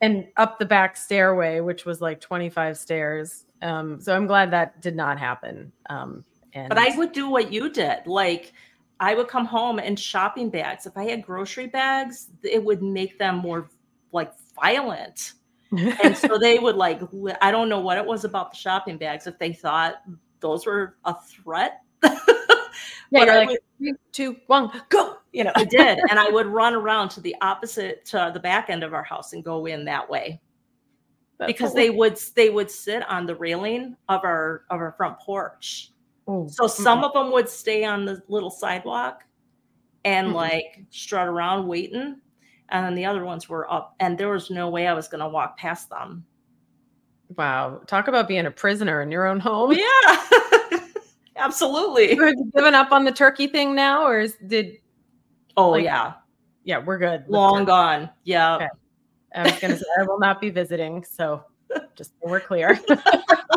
and 0.00 0.26
up 0.36 0.58
the 0.58 0.66
back 0.66 0.96
stairway, 0.96 1.60
which 1.60 1.84
was 1.84 2.00
like 2.00 2.20
25 2.20 2.76
stairs. 2.76 3.44
Um, 3.62 4.00
so 4.00 4.16
I'm 4.16 4.26
glad 4.26 4.50
that 4.50 4.82
did 4.82 4.96
not 4.96 5.20
happen. 5.20 5.70
Um, 5.88 6.24
and 6.54 6.68
but 6.68 6.78
I 6.78 6.96
would 6.96 7.12
do 7.12 7.30
what 7.30 7.52
you 7.52 7.70
did, 7.70 8.06
like 8.06 8.52
I 9.02 9.14
would 9.14 9.26
come 9.26 9.44
home 9.44 9.80
and 9.80 9.98
shopping 9.98 10.48
bags. 10.48 10.86
If 10.86 10.96
I 10.96 11.04
had 11.04 11.24
grocery 11.24 11.66
bags, 11.66 12.28
it 12.44 12.62
would 12.62 12.82
make 12.82 13.18
them 13.18 13.38
more 13.38 13.68
like 14.12 14.32
violent. 14.54 15.32
and 16.04 16.16
so 16.16 16.38
they 16.38 16.58
would 16.58 16.76
like 16.76 17.00
I 17.40 17.50
don't 17.50 17.68
know 17.68 17.80
what 17.80 17.98
it 17.98 18.06
was 18.06 18.24
about 18.24 18.52
the 18.52 18.56
shopping 18.56 18.98
bags 18.98 19.26
if 19.26 19.38
they 19.38 19.52
thought 19.52 19.96
those 20.40 20.66
were 20.66 20.96
a 21.04 21.14
threat. 21.14 21.80
yeah, 22.04 22.14
like 23.10 23.48
would, 23.48 23.58
three, 23.78 23.94
two, 24.12 24.36
one, 24.46 24.70
go. 24.88 25.16
You 25.32 25.44
know, 25.44 25.52
I 25.56 25.64
did, 25.64 25.98
and 26.10 26.20
I 26.20 26.28
would 26.28 26.46
run 26.46 26.74
around 26.74 27.08
to 27.10 27.20
the 27.20 27.34
opposite 27.40 28.04
to 28.06 28.30
the 28.32 28.40
back 28.40 28.70
end 28.70 28.84
of 28.84 28.92
our 28.92 29.02
house 29.02 29.32
and 29.32 29.42
go 29.42 29.66
in 29.66 29.86
that 29.86 30.08
way. 30.08 30.40
That's 31.38 31.48
because 31.50 31.74
they 31.74 31.90
would 31.90 32.20
they 32.36 32.50
would 32.50 32.70
sit 32.70 33.02
on 33.08 33.26
the 33.26 33.34
railing 33.34 33.96
of 34.08 34.22
our 34.22 34.64
of 34.70 34.78
our 34.78 34.92
front 34.92 35.18
porch 35.18 35.91
Oh, 36.26 36.48
so 36.48 36.66
some 36.66 36.98
mm-hmm. 36.98 37.04
of 37.04 37.12
them 37.12 37.32
would 37.32 37.48
stay 37.48 37.84
on 37.84 38.04
the 38.04 38.22
little 38.28 38.50
sidewalk 38.50 39.24
and 40.04 40.28
mm-hmm. 40.28 40.36
like 40.36 40.84
strut 40.90 41.26
around 41.26 41.66
waiting. 41.66 42.16
And 42.68 42.86
then 42.86 42.94
the 42.94 43.04
other 43.04 43.24
ones 43.24 43.48
were 43.50 43.70
up, 43.70 43.94
and 44.00 44.16
there 44.16 44.30
was 44.30 44.50
no 44.50 44.70
way 44.70 44.86
I 44.86 44.94
was 44.94 45.06
going 45.06 45.20
to 45.20 45.28
walk 45.28 45.58
past 45.58 45.90
them. 45.90 46.24
Wow. 47.36 47.82
Talk 47.86 48.08
about 48.08 48.28
being 48.28 48.46
a 48.46 48.50
prisoner 48.50 49.02
in 49.02 49.10
your 49.10 49.26
own 49.26 49.40
home. 49.40 49.72
Yeah. 49.72 50.78
Absolutely. 51.36 52.14
You 52.14 52.50
given 52.54 52.74
up 52.74 52.92
on 52.92 53.04
the 53.04 53.12
turkey 53.12 53.46
thing 53.46 53.74
now, 53.74 54.06
or 54.06 54.20
is, 54.20 54.36
did. 54.46 54.78
Oh, 55.56 55.70
like, 55.70 55.84
yeah. 55.84 56.14
Yeah, 56.64 56.78
we're 56.78 56.98
good. 56.98 57.24
Long 57.28 57.64
gone. 57.64 58.08
Yeah. 58.24 58.56
Okay. 58.56 58.68
I 59.34 59.42
was 59.42 59.58
going 59.58 59.72
to 59.72 59.78
say, 59.78 59.84
I 59.98 60.02
will 60.04 60.18
not 60.18 60.40
be 60.40 60.50
visiting. 60.50 61.04
So 61.04 61.44
just 61.96 62.12
so 62.22 62.30
we're 62.30 62.40
clear. 62.40 62.78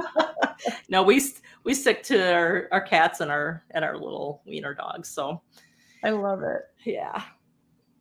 no, 0.90 1.04
we 1.04 1.22
we 1.66 1.74
stick 1.74 2.04
to 2.04 2.34
our, 2.34 2.70
our 2.72 2.82
cats 2.82 3.20
and 3.20 3.30
our 3.30 3.64
and 3.72 3.84
our 3.84 3.98
little 3.98 4.42
wiener 4.46 4.74
dogs. 4.74 5.10
So 5.10 5.42
I 6.04 6.12
love 6.12 6.44
it. 6.44 6.62
Yeah. 6.86 7.24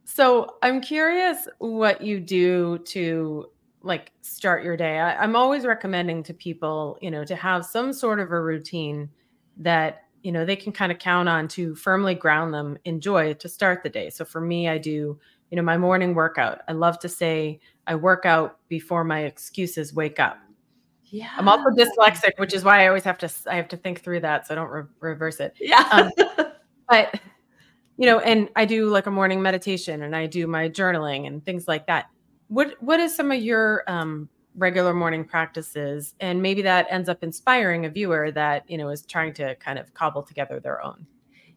So 0.05 0.57
I'm 0.63 0.81
curious 0.81 1.49
what 1.59 2.03
you 2.03 2.21
do 2.21 2.79
to 2.79 3.47
like 3.83 4.13
start 4.21 4.63
your 4.63 4.77
day. 4.77 4.99
I, 4.99 5.17
I'm 5.17 5.35
always 5.35 5.65
recommending 5.65 6.23
to 6.25 6.35
people, 6.35 6.99
you 7.01 7.11
know, 7.11 7.25
to 7.25 7.35
have 7.35 7.65
some 7.65 7.93
sort 7.93 8.21
of 8.21 8.31
a 8.31 8.41
routine 8.41 9.09
that 9.57 10.03
you 10.23 10.33
know 10.33 10.45
they 10.45 10.57
can 10.57 10.73
kind 10.73 10.93
of 10.93 10.99
count 10.99 11.29
on 11.29 11.49
to 11.49 11.75
firmly 11.75 12.15
ground 12.15 12.53
them 12.53 12.79
in 12.85 13.01
joy 13.01 13.33
to 13.35 13.49
start 13.49 13.83
the 13.83 13.89
day. 13.89 14.11
So 14.11 14.25
for 14.25 14.41
me, 14.41 14.69
I 14.69 14.79
do 14.79 15.19
you 15.51 15.57
know 15.57 15.63
my 15.63 15.79
morning 15.79 16.15
workout. 16.15 16.61
I 16.69 16.73
love 16.73 16.99
to 17.01 17.09
say 17.09 17.61
I 17.87 17.95
work 17.95 18.27
out 18.27 18.59
before 18.69 19.05
my 19.05 19.21
excuses 19.21 19.95
wake 19.95 20.21
up. 20.21 20.39
Yeah. 21.15 21.31
I'm 21.37 21.49
also 21.49 21.71
dyslexic, 21.71 22.33
which 22.39 22.53
is 22.53 22.65
why 22.65 22.83
I 22.83 22.89
always 22.89 23.05
have 23.05 23.19
to 23.19 23.31
I 23.47 23.55
have 23.55 23.69
to 23.69 23.77
think 23.77 24.03
through 24.03 24.19
that 24.21 24.49
so 24.49 24.55
I 24.55 24.57
don't 24.57 24.69
re- 24.69 24.83
reverse 24.99 25.39
it. 25.39 25.55
Yeah. 25.61 25.89
Um, 25.93 26.11
but 26.89 27.21
you 27.97 28.07
know, 28.07 28.19
and 28.19 28.49
I 28.57 28.65
do 28.65 28.89
like 28.89 29.07
a 29.07 29.13
morning 29.13 29.41
meditation 29.41 30.03
and 30.03 30.17
I 30.17 30.27
do 30.27 30.49
my 30.49 30.69
journaling 30.69 31.29
and 31.29 31.45
things 31.45 31.69
like 31.69 31.87
that. 31.87 32.07
What 32.49 32.75
what 32.81 32.99
is 32.99 33.15
some 33.15 33.31
of 33.31 33.41
your 33.41 33.85
um, 33.87 34.29
regular 34.57 34.93
morning 34.93 35.25
practices 35.25 36.17
and 36.19 36.43
maybe 36.43 36.63
that 36.63 36.89
ends 36.91 37.09
up 37.09 37.23
inspiring 37.23 37.87
a 37.87 37.91
viewer 37.91 38.33
that, 38.33 38.69
you 38.69 38.77
know, 38.77 38.89
is 38.89 39.07
trying 39.07 39.35
to 39.35 39.55
kind 39.57 39.79
of 39.79 39.95
cobble 39.95 40.25
together 40.25 40.59
their 40.59 40.83
own. 40.83 41.07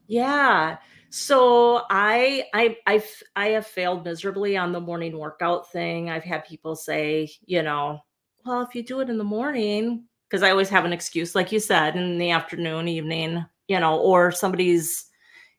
Yeah. 0.06 0.78
So 1.10 1.82
I 1.90 2.44
I 2.54 2.78
I 2.86 3.04
I 3.36 3.48
have 3.50 3.66
failed 3.66 4.06
miserably 4.06 4.56
on 4.56 4.72
the 4.72 4.80
morning 4.80 5.18
workout 5.18 5.72
thing. 5.72 6.12
I've 6.12 6.24
had 6.24 6.46
people 6.46 6.76
say, 6.76 7.32
you 7.48 7.64
know, 7.64 8.04
well, 8.48 8.62
if 8.62 8.74
you 8.74 8.84
do 8.84 9.02
it 9.02 9.10
in 9.10 9.18
the 9.18 9.24
morning, 9.24 10.06
because 10.30 10.44
I 10.44 10.52
always 10.52 10.70
have 10.70 10.86
an 10.86 10.94
excuse, 10.94 11.36
like 11.36 11.52
you 11.52 11.60
said, 11.60 11.96
in 11.96 12.18
the 12.18 12.32
afternoon, 12.32 12.88
evening, 12.88 13.46
you 13.68 13.80
know, 13.80 14.00
or 14.00 14.32
somebody's, 14.32 15.06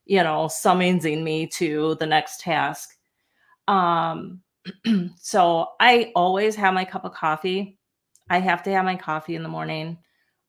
you 0.06 0.22
know, 0.22 0.48
summoning 0.48 1.22
me 1.22 1.46
to 1.48 1.96
the 1.96 2.06
next 2.06 2.40
task. 2.40 2.90
Um, 3.66 4.40
so 5.16 5.68
I 5.80 6.12
always 6.14 6.56
have 6.56 6.74
my 6.74 6.84
cup 6.84 7.04
of 7.04 7.12
coffee. 7.12 7.78
I 8.30 8.40
have 8.40 8.62
to 8.64 8.72
have 8.72 8.84
my 8.84 8.96
coffee 8.96 9.34
in 9.34 9.42
the 9.42 9.48
morning. 9.48 9.98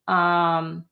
Um, 0.08 0.86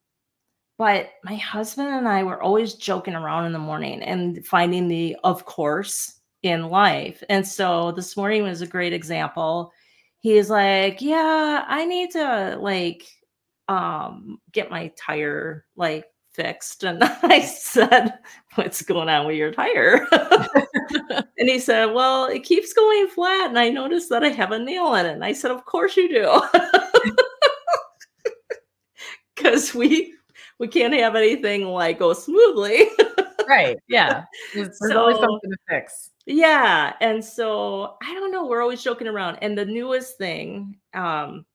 but 0.77 1.11
my 1.23 1.35
husband 1.35 1.89
and 1.89 2.07
I 2.07 2.23
were 2.23 2.41
always 2.41 2.75
joking 2.75 3.15
around 3.15 3.45
in 3.45 3.53
the 3.53 3.59
morning 3.59 4.03
and 4.03 4.45
finding 4.45 4.87
the 4.87 5.17
of 5.23 5.45
course 5.45 6.19
in 6.43 6.69
life. 6.69 7.23
And 7.29 7.45
so 7.45 7.91
this 7.91 8.15
morning 8.15 8.43
was 8.43 8.61
a 8.61 8.67
great 8.67 8.93
example 8.93 9.73
he's 10.19 10.49
like, 10.49 11.01
"Yeah, 11.01 11.63
I 11.67 11.85
need 11.85 12.11
to 12.11 12.57
like 12.59 13.07
um 13.67 14.39
get 14.51 14.71
my 14.71 14.91
tire 14.97 15.65
like 15.75 16.05
fixed." 16.33 16.83
And 16.83 17.03
I 17.23 17.41
said, 17.41 18.13
"What's 18.55 18.81
going 18.81 19.09
on 19.09 19.27
with 19.27 19.35
your 19.37 19.51
tire?" 19.51 20.07
and 20.11 21.49
he 21.49 21.59
said, 21.59 21.85
"Well, 21.93 22.25
it 22.25 22.43
keeps 22.43 22.73
going 22.73 23.07
flat 23.07 23.49
and 23.49 23.59
I 23.59 23.69
noticed 23.69 24.09
that 24.09 24.23
I 24.23 24.29
have 24.29 24.51
a 24.51 24.59
nail 24.59 24.95
in 24.95 25.05
it." 25.05 25.13
And 25.13 25.25
I 25.25 25.33
said, 25.33 25.51
"Of 25.51 25.65
course 25.65 25.97
you 25.97 26.09
do." 26.09 26.41
Cuz 29.35 29.73
we 29.75 30.13
we 30.59 30.67
can't 30.67 30.93
have 30.93 31.15
anything 31.15 31.65
like 31.65 31.99
go 31.99 32.13
smoothly. 32.13 32.87
right. 33.47 33.77
Yeah. 33.87 34.23
There's, 34.53 34.77
so, 34.79 34.99
always 34.99 35.17
something 35.17 35.51
to 35.51 35.57
fix. 35.69 36.11
Yeah. 36.27 36.93
And 36.99 37.23
so 37.23 37.95
I 38.03 38.13
don't 38.13 38.33
know, 38.33 38.45
we're 38.45 38.61
always 38.61 38.83
joking 38.83 39.07
around. 39.07 39.37
And 39.41 39.57
the 39.57 39.65
newest 39.65 40.17
thing, 40.17 40.77
um, 40.93 41.45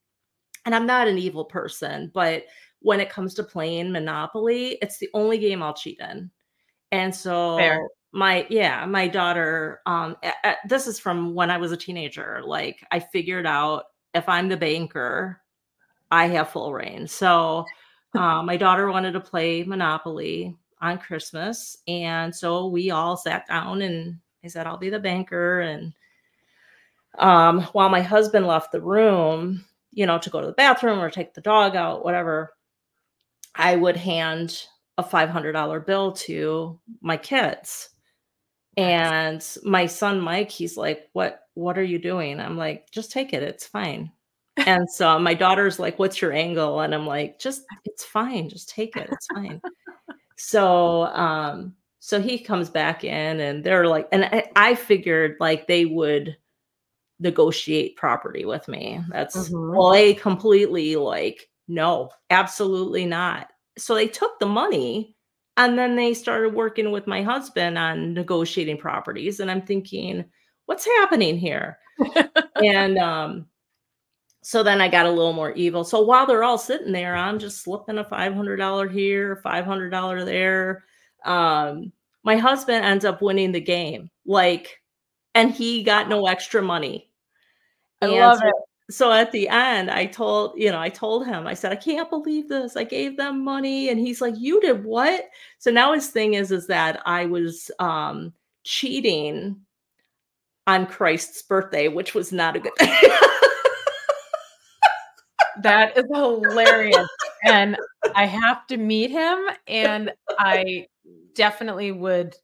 and 0.65 0.73
I'm 0.73 0.87
not 0.87 1.07
an 1.07 1.19
evil 1.19 1.45
person, 1.45 2.09
but 2.11 2.45
when 2.79 2.99
it 2.99 3.09
comes 3.09 3.35
to 3.35 3.43
playing 3.43 3.91
Monopoly, 3.91 4.79
it's 4.81 4.97
the 4.97 5.09
only 5.13 5.37
game 5.37 5.61
I'll 5.61 5.75
cheat 5.75 5.99
in. 5.99 6.31
And 6.91 7.13
so 7.13 7.57
Fair. 7.57 7.87
my 8.13 8.47
yeah, 8.49 8.85
my 8.85 9.07
daughter 9.07 9.81
um 9.85 10.15
a, 10.23 10.31
a, 10.43 10.55
this 10.67 10.87
is 10.87 10.99
from 10.99 11.35
when 11.35 11.51
I 11.51 11.57
was 11.57 11.71
a 11.71 11.77
teenager. 11.77 12.41
Like 12.43 12.83
I 12.91 12.99
figured 12.99 13.45
out 13.45 13.85
if 14.15 14.27
I'm 14.27 14.49
the 14.49 14.57
banker, 14.57 15.39
I 16.11 16.27
have 16.27 16.49
full 16.49 16.73
reign. 16.73 17.07
So 17.07 17.65
um, 18.15 18.45
my 18.47 18.57
daughter 18.57 18.91
wanted 18.91 19.11
to 19.13 19.19
play 19.19 19.63
Monopoly 19.63 20.55
on 20.81 20.97
Christmas. 20.97 21.77
And 21.87 22.35
so 22.35 22.67
we 22.67 22.91
all 22.91 23.17
sat 23.17 23.47
down 23.47 23.81
and 23.81 24.17
I 24.43 24.47
said, 24.47 24.67
I'll 24.67 24.77
be 24.77 24.89
the 24.89 24.99
banker. 24.99 25.61
And 25.61 25.93
um, 27.17 27.61
while 27.73 27.89
my 27.89 28.01
husband 28.01 28.47
left 28.47 28.71
the 28.71 28.81
room, 28.81 29.65
you 29.91 30.05
know, 30.05 30.17
to 30.19 30.29
go 30.29 30.41
to 30.41 30.47
the 30.47 30.53
bathroom 30.53 30.99
or 30.99 31.09
take 31.09 31.33
the 31.33 31.41
dog 31.41 31.75
out, 31.75 32.03
whatever, 32.03 32.53
I 33.55 33.75
would 33.75 33.97
hand 33.97 34.65
a 34.97 35.03
$500 35.03 35.85
bill 35.85 36.13
to 36.13 36.79
my 37.01 37.17
kids. 37.17 37.89
And 38.77 39.45
my 39.63 39.85
son 39.85 40.19
Mike, 40.21 40.51
he's 40.51 40.77
like, 40.77 41.09
"What 41.13 41.41
what 41.55 41.77
are 41.77 41.83
you 41.83 41.99
doing?" 41.99 42.39
I'm 42.39 42.57
like, 42.57 42.89
"Just 42.91 43.11
take 43.11 43.33
it. 43.33 43.43
It's 43.43 43.67
fine." 43.67 44.11
and 44.67 44.89
so 44.91 45.19
my 45.19 45.33
daughter's 45.35 45.79
like, 45.79 45.99
"What's 45.99 46.21
your 46.21 46.33
angle?" 46.33 46.81
And 46.81 46.95
I'm 46.95 47.05
like, 47.07 47.39
"Just 47.39 47.63
it's 47.85 48.03
fine. 48.05 48.49
Just 48.49 48.69
take 48.69 48.97
it. 48.97 49.09
It's 49.11 49.27
fine." 49.27 49.61
so 50.37 51.03
um 51.07 51.75
so 52.05 52.19
he 52.19 52.37
comes 52.37 52.69
back 52.69 53.05
in 53.05 53.39
and 53.39 53.63
they're 53.63 53.87
like, 53.87 54.09
and 54.11 54.25
I, 54.25 54.43
I 54.57 54.75
figured 54.75 55.37
like 55.39 55.67
they 55.67 55.85
would 55.85 56.35
negotiate 57.21 57.95
property 57.95 58.43
with 58.43 58.67
me. 58.67 58.99
That's 59.09 59.49
mm-hmm. 59.49 59.73
well, 59.73 59.91
they 59.91 60.13
completely 60.13 60.97
like 60.97 61.49
no, 61.69 62.09
absolutely 62.29 63.05
not. 63.05 63.51
So 63.77 63.95
they 63.95 64.09
took 64.09 64.37
the 64.39 64.47
money 64.47 65.15
and 65.55 65.79
then 65.79 65.95
they 65.95 66.13
started 66.13 66.53
working 66.53 66.91
with 66.91 67.07
my 67.07 67.21
husband 67.23 67.77
on 67.77 68.13
negotiating 68.13 68.79
properties. 68.79 69.39
And 69.39 69.49
I'm 69.49 69.61
thinking, 69.61 70.25
what's 70.65 70.85
happening 70.85 71.37
here? 71.37 71.77
and 72.61 72.97
um, 72.97 73.45
so 74.41 74.61
then 74.61 74.81
I 74.81 74.89
got 74.89 75.05
a 75.05 75.09
little 75.09 75.31
more 75.31 75.53
evil. 75.53 75.85
So 75.85 76.01
while 76.01 76.25
they're 76.25 76.43
all 76.43 76.57
sitting 76.57 76.91
there, 76.91 77.15
I'm 77.15 77.39
just 77.39 77.61
slipping 77.61 77.97
a 77.97 78.03
$500 78.03 78.91
here, 78.91 79.41
$500 79.45 80.25
there. 80.25 80.83
Um, 81.25 81.91
my 82.23 82.37
husband 82.37 82.85
ends 82.85 83.05
up 83.05 83.21
winning 83.21 83.51
the 83.51 83.61
game. 83.61 84.09
Like, 84.25 84.79
and 85.35 85.51
he 85.51 85.83
got 85.83 86.09
no 86.09 86.25
extra 86.27 86.61
money. 86.61 87.09
I 88.01 88.07
And 88.07 88.15
love 88.15 88.39
so- 88.39 88.47
it. 88.47 88.53
so 88.91 89.11
at 89.13 89.31
the 89.31 89.47
end 89.47 89.89
i 89.89 90.05
told 90.05 90.53
you 90.59 90.69
know 90.69 90.77
i 90.79 90.89
told 90.89 91.25
him 91.25 91.47
i 91.47 91.53
said 91.53 91.71
i 91.71 91.75
can't 91.75 92.09
believe 92.09 92.49
this 92.49 92.75
i 92.75 92.83
gave 92.83 93.15
them 93.15 93.41
money 93.41 93.87
and 93.87 93.97
he's 93.97 94.19
like 94.19 94.33
you 94.37 94.59
did 94.59 94.83
what 94.83 95.23
so 95.57 95.71
now 95.71 95.93
his 95.93 96.07
thing 96.07 96.33
is 96.33 96.51
is 96.51 96.67
that 96.67 97.01
i 97.05 97.25
was 97.25 97.71
um 97.79 98.33
cheating 98.65 99.55
on 100.67 100.85
christ's 100.85 101.41
birthday 101.43 101.87
which 101.87 102.13
was 102.13 102.33
not 102.33 102.57
a 102.57 102.59
good 102.59 102.75
thing. 102.77 103.09
That 105.61 105.95
is 105.97 106.05
hilarious. 106.11 107.07
and 107.45 107.77
I 108.15 108.25
have 108.25 108.65
to 108.67 108.77
meet 108.77 109.11
him 109.11 109.39
and 109.67 110.11
I 110.39 110.87
definitely 111.35 111.91
would 111.91 112.35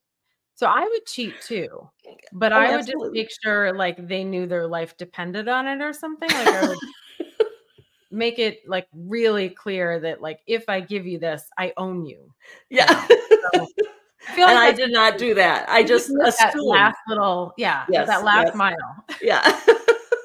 so 0.55 0.67
I 0.67 0.81
would 0.81 1.05
cheat 1.05 1.33
too. 1.41 1.89
But 2.33 2.51
Oh, 2.51 2.57
I 2.57 2.75
would 2.75 2.85
just 2.85 3.11
make 3.11 3.29
sure 3.43 3.73
like 3.73 4.07
they 4.07 4.23
knew 4.25 4.45
their 4.45 4.67
life 4.67 4.97
depended 4.97 5.47
on 5.47 5.67
it 5.67 5.81
or 5.81 5.93
something. 5.93 6.29
Like 6.29 6.47
I 6.47 6.67
would 6.67 6.77
make 8.11 8.39
it 8.39 8.59
like 8.67 8.87
really 8.93 9.49
clear 9.49 9.99
that 10.01 10.21
like 10.21 10.41
if 10.47 10.67
I 10.67 10.81
give 10.81 11.07
you 11.07 11.17
this, 11.17 11.43
I 11.57 11.73
own 11.77 12.05
you. 12.05 12.33
yeah 12.69 13.05
So, 13.07 13.67
I 14.27 14.35
feel 14.35 14.47
and 14.47 14.59
i 14.59 14.71
did 14.71 14.91
not 14.91 15.17
do 15.17 15.33
that 15.33 15.67
i 15.69 15.81
just 15.81 16.09
that 16.09 16.53
last 16.61 16.97
little 17.07 17.53
yeah, 17.57 17.85
Yes, 17.89 18.07
that 18.07 18.23
last 18.23 18.47
yes. 18.47 18.55
mile. 18.55 18.75
yeah 19.21 19.59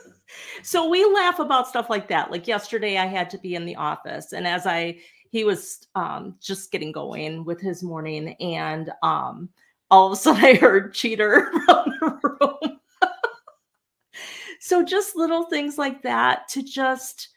so 0.63 0.89
we 0.89 1.05
laugh 1.05 1.39
about 1.39 1.69
stuff 1.69 1.89
like 1.89 2.09
that 2.09 2.31
like 2.31 2.47
yesterday 2.49 2.99
i 2.99 3.07
had 3.07 3.31
to 3.31 3.39
be 3.39 3.55
in 3.55 3.65
the 3.65 3.77
office 3.77 4.33
and 4.33 4.47
as 4.47 4.67
i 4.67 4.97
he 5.35 5.43
was 5.43 5.89
um 5.97 6.37
just 6.41 6.71
getting 6.71 6.93
going 6.93 7.45
with 7.45 7.61
his 7.61 7.83
morning 7.83 8.35
and 8.35 8.93
um 9.03 9.49
all 9.91 10.07
of 10.07 10.13
a 10.13 10.17
sudden 10.25 10.45
i 10.45 10.55
heard 10.55 10.95
cheater 10.95 11.51
from 11.67 11.93
the 12.01 12.39
room. 12.41 12.79
So 14.61 14.83
just 14.83 15.15
little 15.15 15.45
things 15.45 15.77
like 15.77 16.01
that 16.05 16.49
to 16.49 16.63
just 16.63 17.29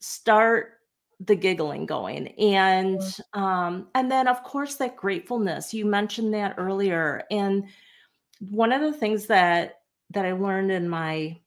start 0.00 0.80
the 1.20 1.36
giggling 1.36 1.86
going 1.86 2.28
and 2.36 3.00
um 3.34 3.86
and 3.94 4.10
then 4.10 4.26
of 4.26 4.42
course 4.42 4.74
that 4.76 4.96
gratefulness. 4.96 5.72
You 5.72 5.84
mentioned 5.84 6.34
that 6.34 6.56
earlier 6.58 7.22
and 7.30 7.64
one 8.40 8.72
of 8.72 8.80
the 8.80 8.92
things 8.92 9.26
that 9.26 9.82
that 10.10 10.24
i 10.24 10.32
learned 10.32 10.72
in 10.72 10.88
my 10.88 11.38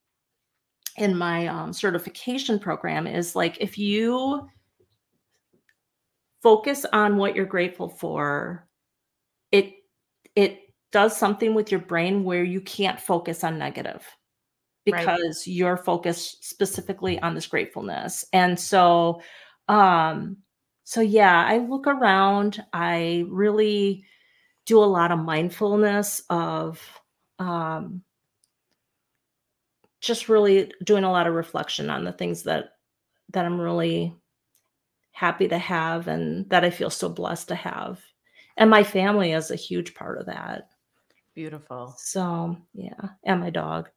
in 0.98 1.18
my 1.18 1.48
um, 1.48 1.74
certification 1.74 2.58
program 2.58 3.06
is 3.08 3.36
like 3.36 3.58
if 3.60 3.78
you 3.78 4.48
focus 6.46 6.86
on 6.94 7.18
what 7.18 7.36
you're 7.36 7.44
grateful 7.44 7.90
for. 7.90 8.68
It 9.52 9.74
it 10.36 10.60
does 10.92 11.18
something 11.18 11.56
with 11.56 11.72
your 11.72 11.80
brain 11.82 12.24
where 12.24 12.44
you 12.44 12.62
can't 12.62 13.00
focus 13.00 13.44
on 13.44 13.58
negative 13.58 14.06
Right. 14.88 15.00
because 15.00 15.48
you're 15.48 15.76
focused 15.76 16.48
specifically 16.48 17.20
on 17.20 17.34
this 17.34 17.48
gratefulness. 17.48 18.26
And 18.32 18.60
so 18.60 19.22
um 19.68 20.38
so 20.84 21.02
yeah 21.02 21.44
i 21.48 21.58
look 21.58 21.88
around. 21.88 22.64
I 22.72 23.26
really 23.28 24.06
do 24.68 24.78
a 24.78 24.86
lot 24.86 25.12
of 25.12 25.18
mindfulness 25.18 26.22
of 26.30 26.80
um 27.40 28.04
just 30.00 30.30
really 30.30 30.72
doing 30.84 31.06
a 31.06 31.12
lot 31.12 31.26
of 31.26 31.34
reflection 31.34 31.90
on 31.90 32.04
the 32.04 32.12
things 32.12 32.44
that 32.44 32.66
that 33.34 33.46
i'm 33.46 33.60
really 33.60 34.16
happy 35.16 35.48
to 35.48 35.58
have 35.58 36.08
and 36.10 36.48
that 36.50 36.66
i 36.66 36.70
feel 36.70 36.90
so 36.90 37.08
blessed 37.10 37.48
to 37.48 37.56
have 37.56 38.00
and 38.58 38.70
my 38.70 38.84
family 38.84 39.32
is 39.32 39.50
a 39.50 39.56
huge 39.56 39.94
part 39.96 40.20
of 40.20 40.26
that 40.26 40.70
Beautiful. 41.34 41.94
so 41.98 42.56
yeah 42.74 43.10
and 43.24 43.40
my 43.42 43.50
dog 43.50 43.90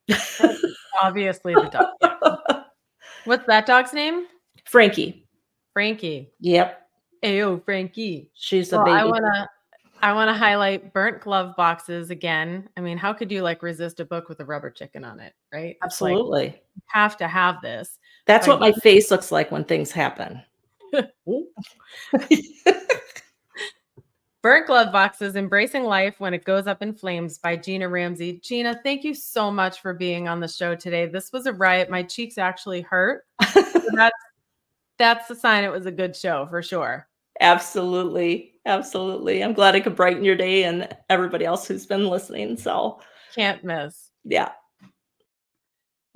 Obviously 1.03 1.55
the 1.55 1.69
dog. 1.71 1.87
yeah. 2.03 2.63
What's 3.25 3.47
that 3.47 3.67
dog's 3.67 3.93
name? 3.93 4.27
frankie 4.65 5.27
Frankie. 5.73 6.31
yep 6.41 6.89
Ayo, 7.25 7.65
Frankie. 7.65 8.31
she's 8.35 8.73
a 8.73 8.77
Well, 8.79 8.89
I 8.89 8.99
baby 9.01 9.11
want 9.11 9.25
to 9.25 9.49
I 10.01 10.13
want 10.13 10.29
to 10.29 10.35
highlight 10.35 10.93
burnt 10.93 11.21
glove 11.21 11.57
boxes 11.57 12.11
again. 12.11 12.69
I 12.77 12.81
mean, 12.81 12.97
how 12.97 13.13
could 13.13 13.33
you 13.33 13.43
like 13.43 13.65
resist 13.65 13.99
a 13.99 14.05
book 14.05 14.29
with 14.29 14.39
a 14.39 14.45
rubber 14.45 14.71
chicken 14.71 15.05
on 15.05 15.19
it, 15.19 15.33
right? 15.53 15.71
Like, 15.71 15.79
absolutely 15.83 16.45
you 16.77 16.83
have 16.87 17.17
to 17.17 17.27
have 17.27 17.61
this. 17.63 17.99
that's 18.27 18.47
like- 18.47 18.61
what 18.61 18.61
my 18.61 18.73
face 18.81 19.11
looks 19.11 19.33
like 19.33 19.51
when 19.51 19.65
things 19.65 19.91
happen 19.91 20.41
Burnt 24.41 24.67
glove 24.69 24.93
boxes, 24.93 25.35
embracing 25.35 25.83
life 25.85 26.21
when 26.21 26.33
it 26.33 26.45
goes 26.45 26.69
up 26.69 26.81
in 26.81 26.95
flames 26.95 27.39
by 27.39 27.57
Gina 27.57 27.89
Ramsey. 27.89 28.35
Gina, 28.43 28.81
thank 28.85 29.03
you 29.03 29.13
so 29.13 29.51
much 29.51 29.81
for 29.81 29.93
being 29.93 30.29
on 30.29 30.39
the 30.39 30.47
show 30.47 30.77
today. 30.77 31.07
This 31.07 31.33
was 31.33 31.47
a 31.47 31.53
riot. 31.53 31.91
My 31.91 32.05
cheeks 32.05 32.39
actually 32.39 32.81
hurt. 32.83 33.25
That's 33.95 34.15
that's 34.99 35.29
the 35.29 35.35
sign 35.37 35.63
it 35.63 35.71
was 35.71 35.87
a 35.87 35.93
good 35.93 36.15
show 36.17 36.47
for 36.51 36.61
sure. 36.61 37.07
absolutely 37.41 38.53
absolutely 38.67 39.45
i'm 39.45 39.53
glad 39.53 39.77
i 39.77 39.81
could 39.81 39.95
brighten 39.95 40.25
your 40.25 40.35
day 40.35 40.65
and 40.65 40.89
everybody 41.09 41.45
else 41.45 41.69
who's 41.69 41.87
been 41.87 42.09
listening 42.09 42.57
so 42.57 43.01
Can't 43.33 43.63
miss. 43.63 44.11
yeah 44.25 44.51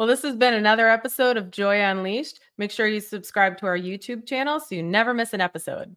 Well, 0.03 0.09
this 0.09 0.23
has 0.23 0.35
been 0.35 0.53
another 0.53 0.89
episode 0.89 1.37
of 1.37 1.53
Joy 1.53 1.81
Unleashed. 1.81 2.41
Make 2.59 2.73
sure 2.73 2.89
you 2.89 2.99
subscribe 2.99 3.57
to 3.59 3.67
our 3.67 3.79
YouTube 3.79 4.27
channel 4.27 4.59
so 4.59 4.75
you 4.75 4.83
never 4.83 5.15
miss 5.15 5.33
an 5.33 5.41
episode. 5.41 5.95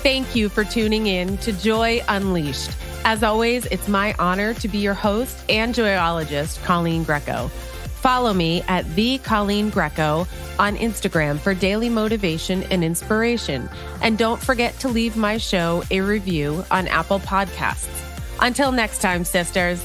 Thank 0.00 0.34
you 0.34 0.48
for 0.48 0.64
tuning 0.64 1.06
in 1.06 1.36
to 1.38 1.52
Joy 1.52 2.02
Unleashed. 2.08 2.70
As 3.04 3.22
always, 3.22 3.66
it's 3.66 3.86
my 3.86 4.14
honor 4.18 4.54
to 4.54 4.66
be 4.66 4.78
your 4.78 4.94
host 4.94 5.36
and 5.50 5.74
joyologist, 5.74 6.58
Coleen 6.64 7.04
Greco. 7.04 7.48
Follow 8.00 8.32
me 8.32 8.62
at 8.62 8.90
the 8.94 9.18
Coleen 9.18 9.70
Greco 9.70 10.26
on 10.58 10.74
Instagram 10.78 11.38
for 11.38 11.52
daily 11.52 11.90
motivation 11.90 12.62
and 12.70 12.82
inspiration. 12.82 13.68
And 14.00 14.16
don't 14.16 14.40
forget 14.40 14.72
to 14.78 14.88
leave 14.88 15.18
my 15.18 15.36
show 15.36 15.82
a 15.90 16.00
review 16.00 16.64
on 16.70 16.88
Apple 16.88 17.20
Podcasts. 17.20 17.90
Until 18.40 18.72
next 18.72 19.02
time, 19.02 19.24
sisters. 19.24 19.84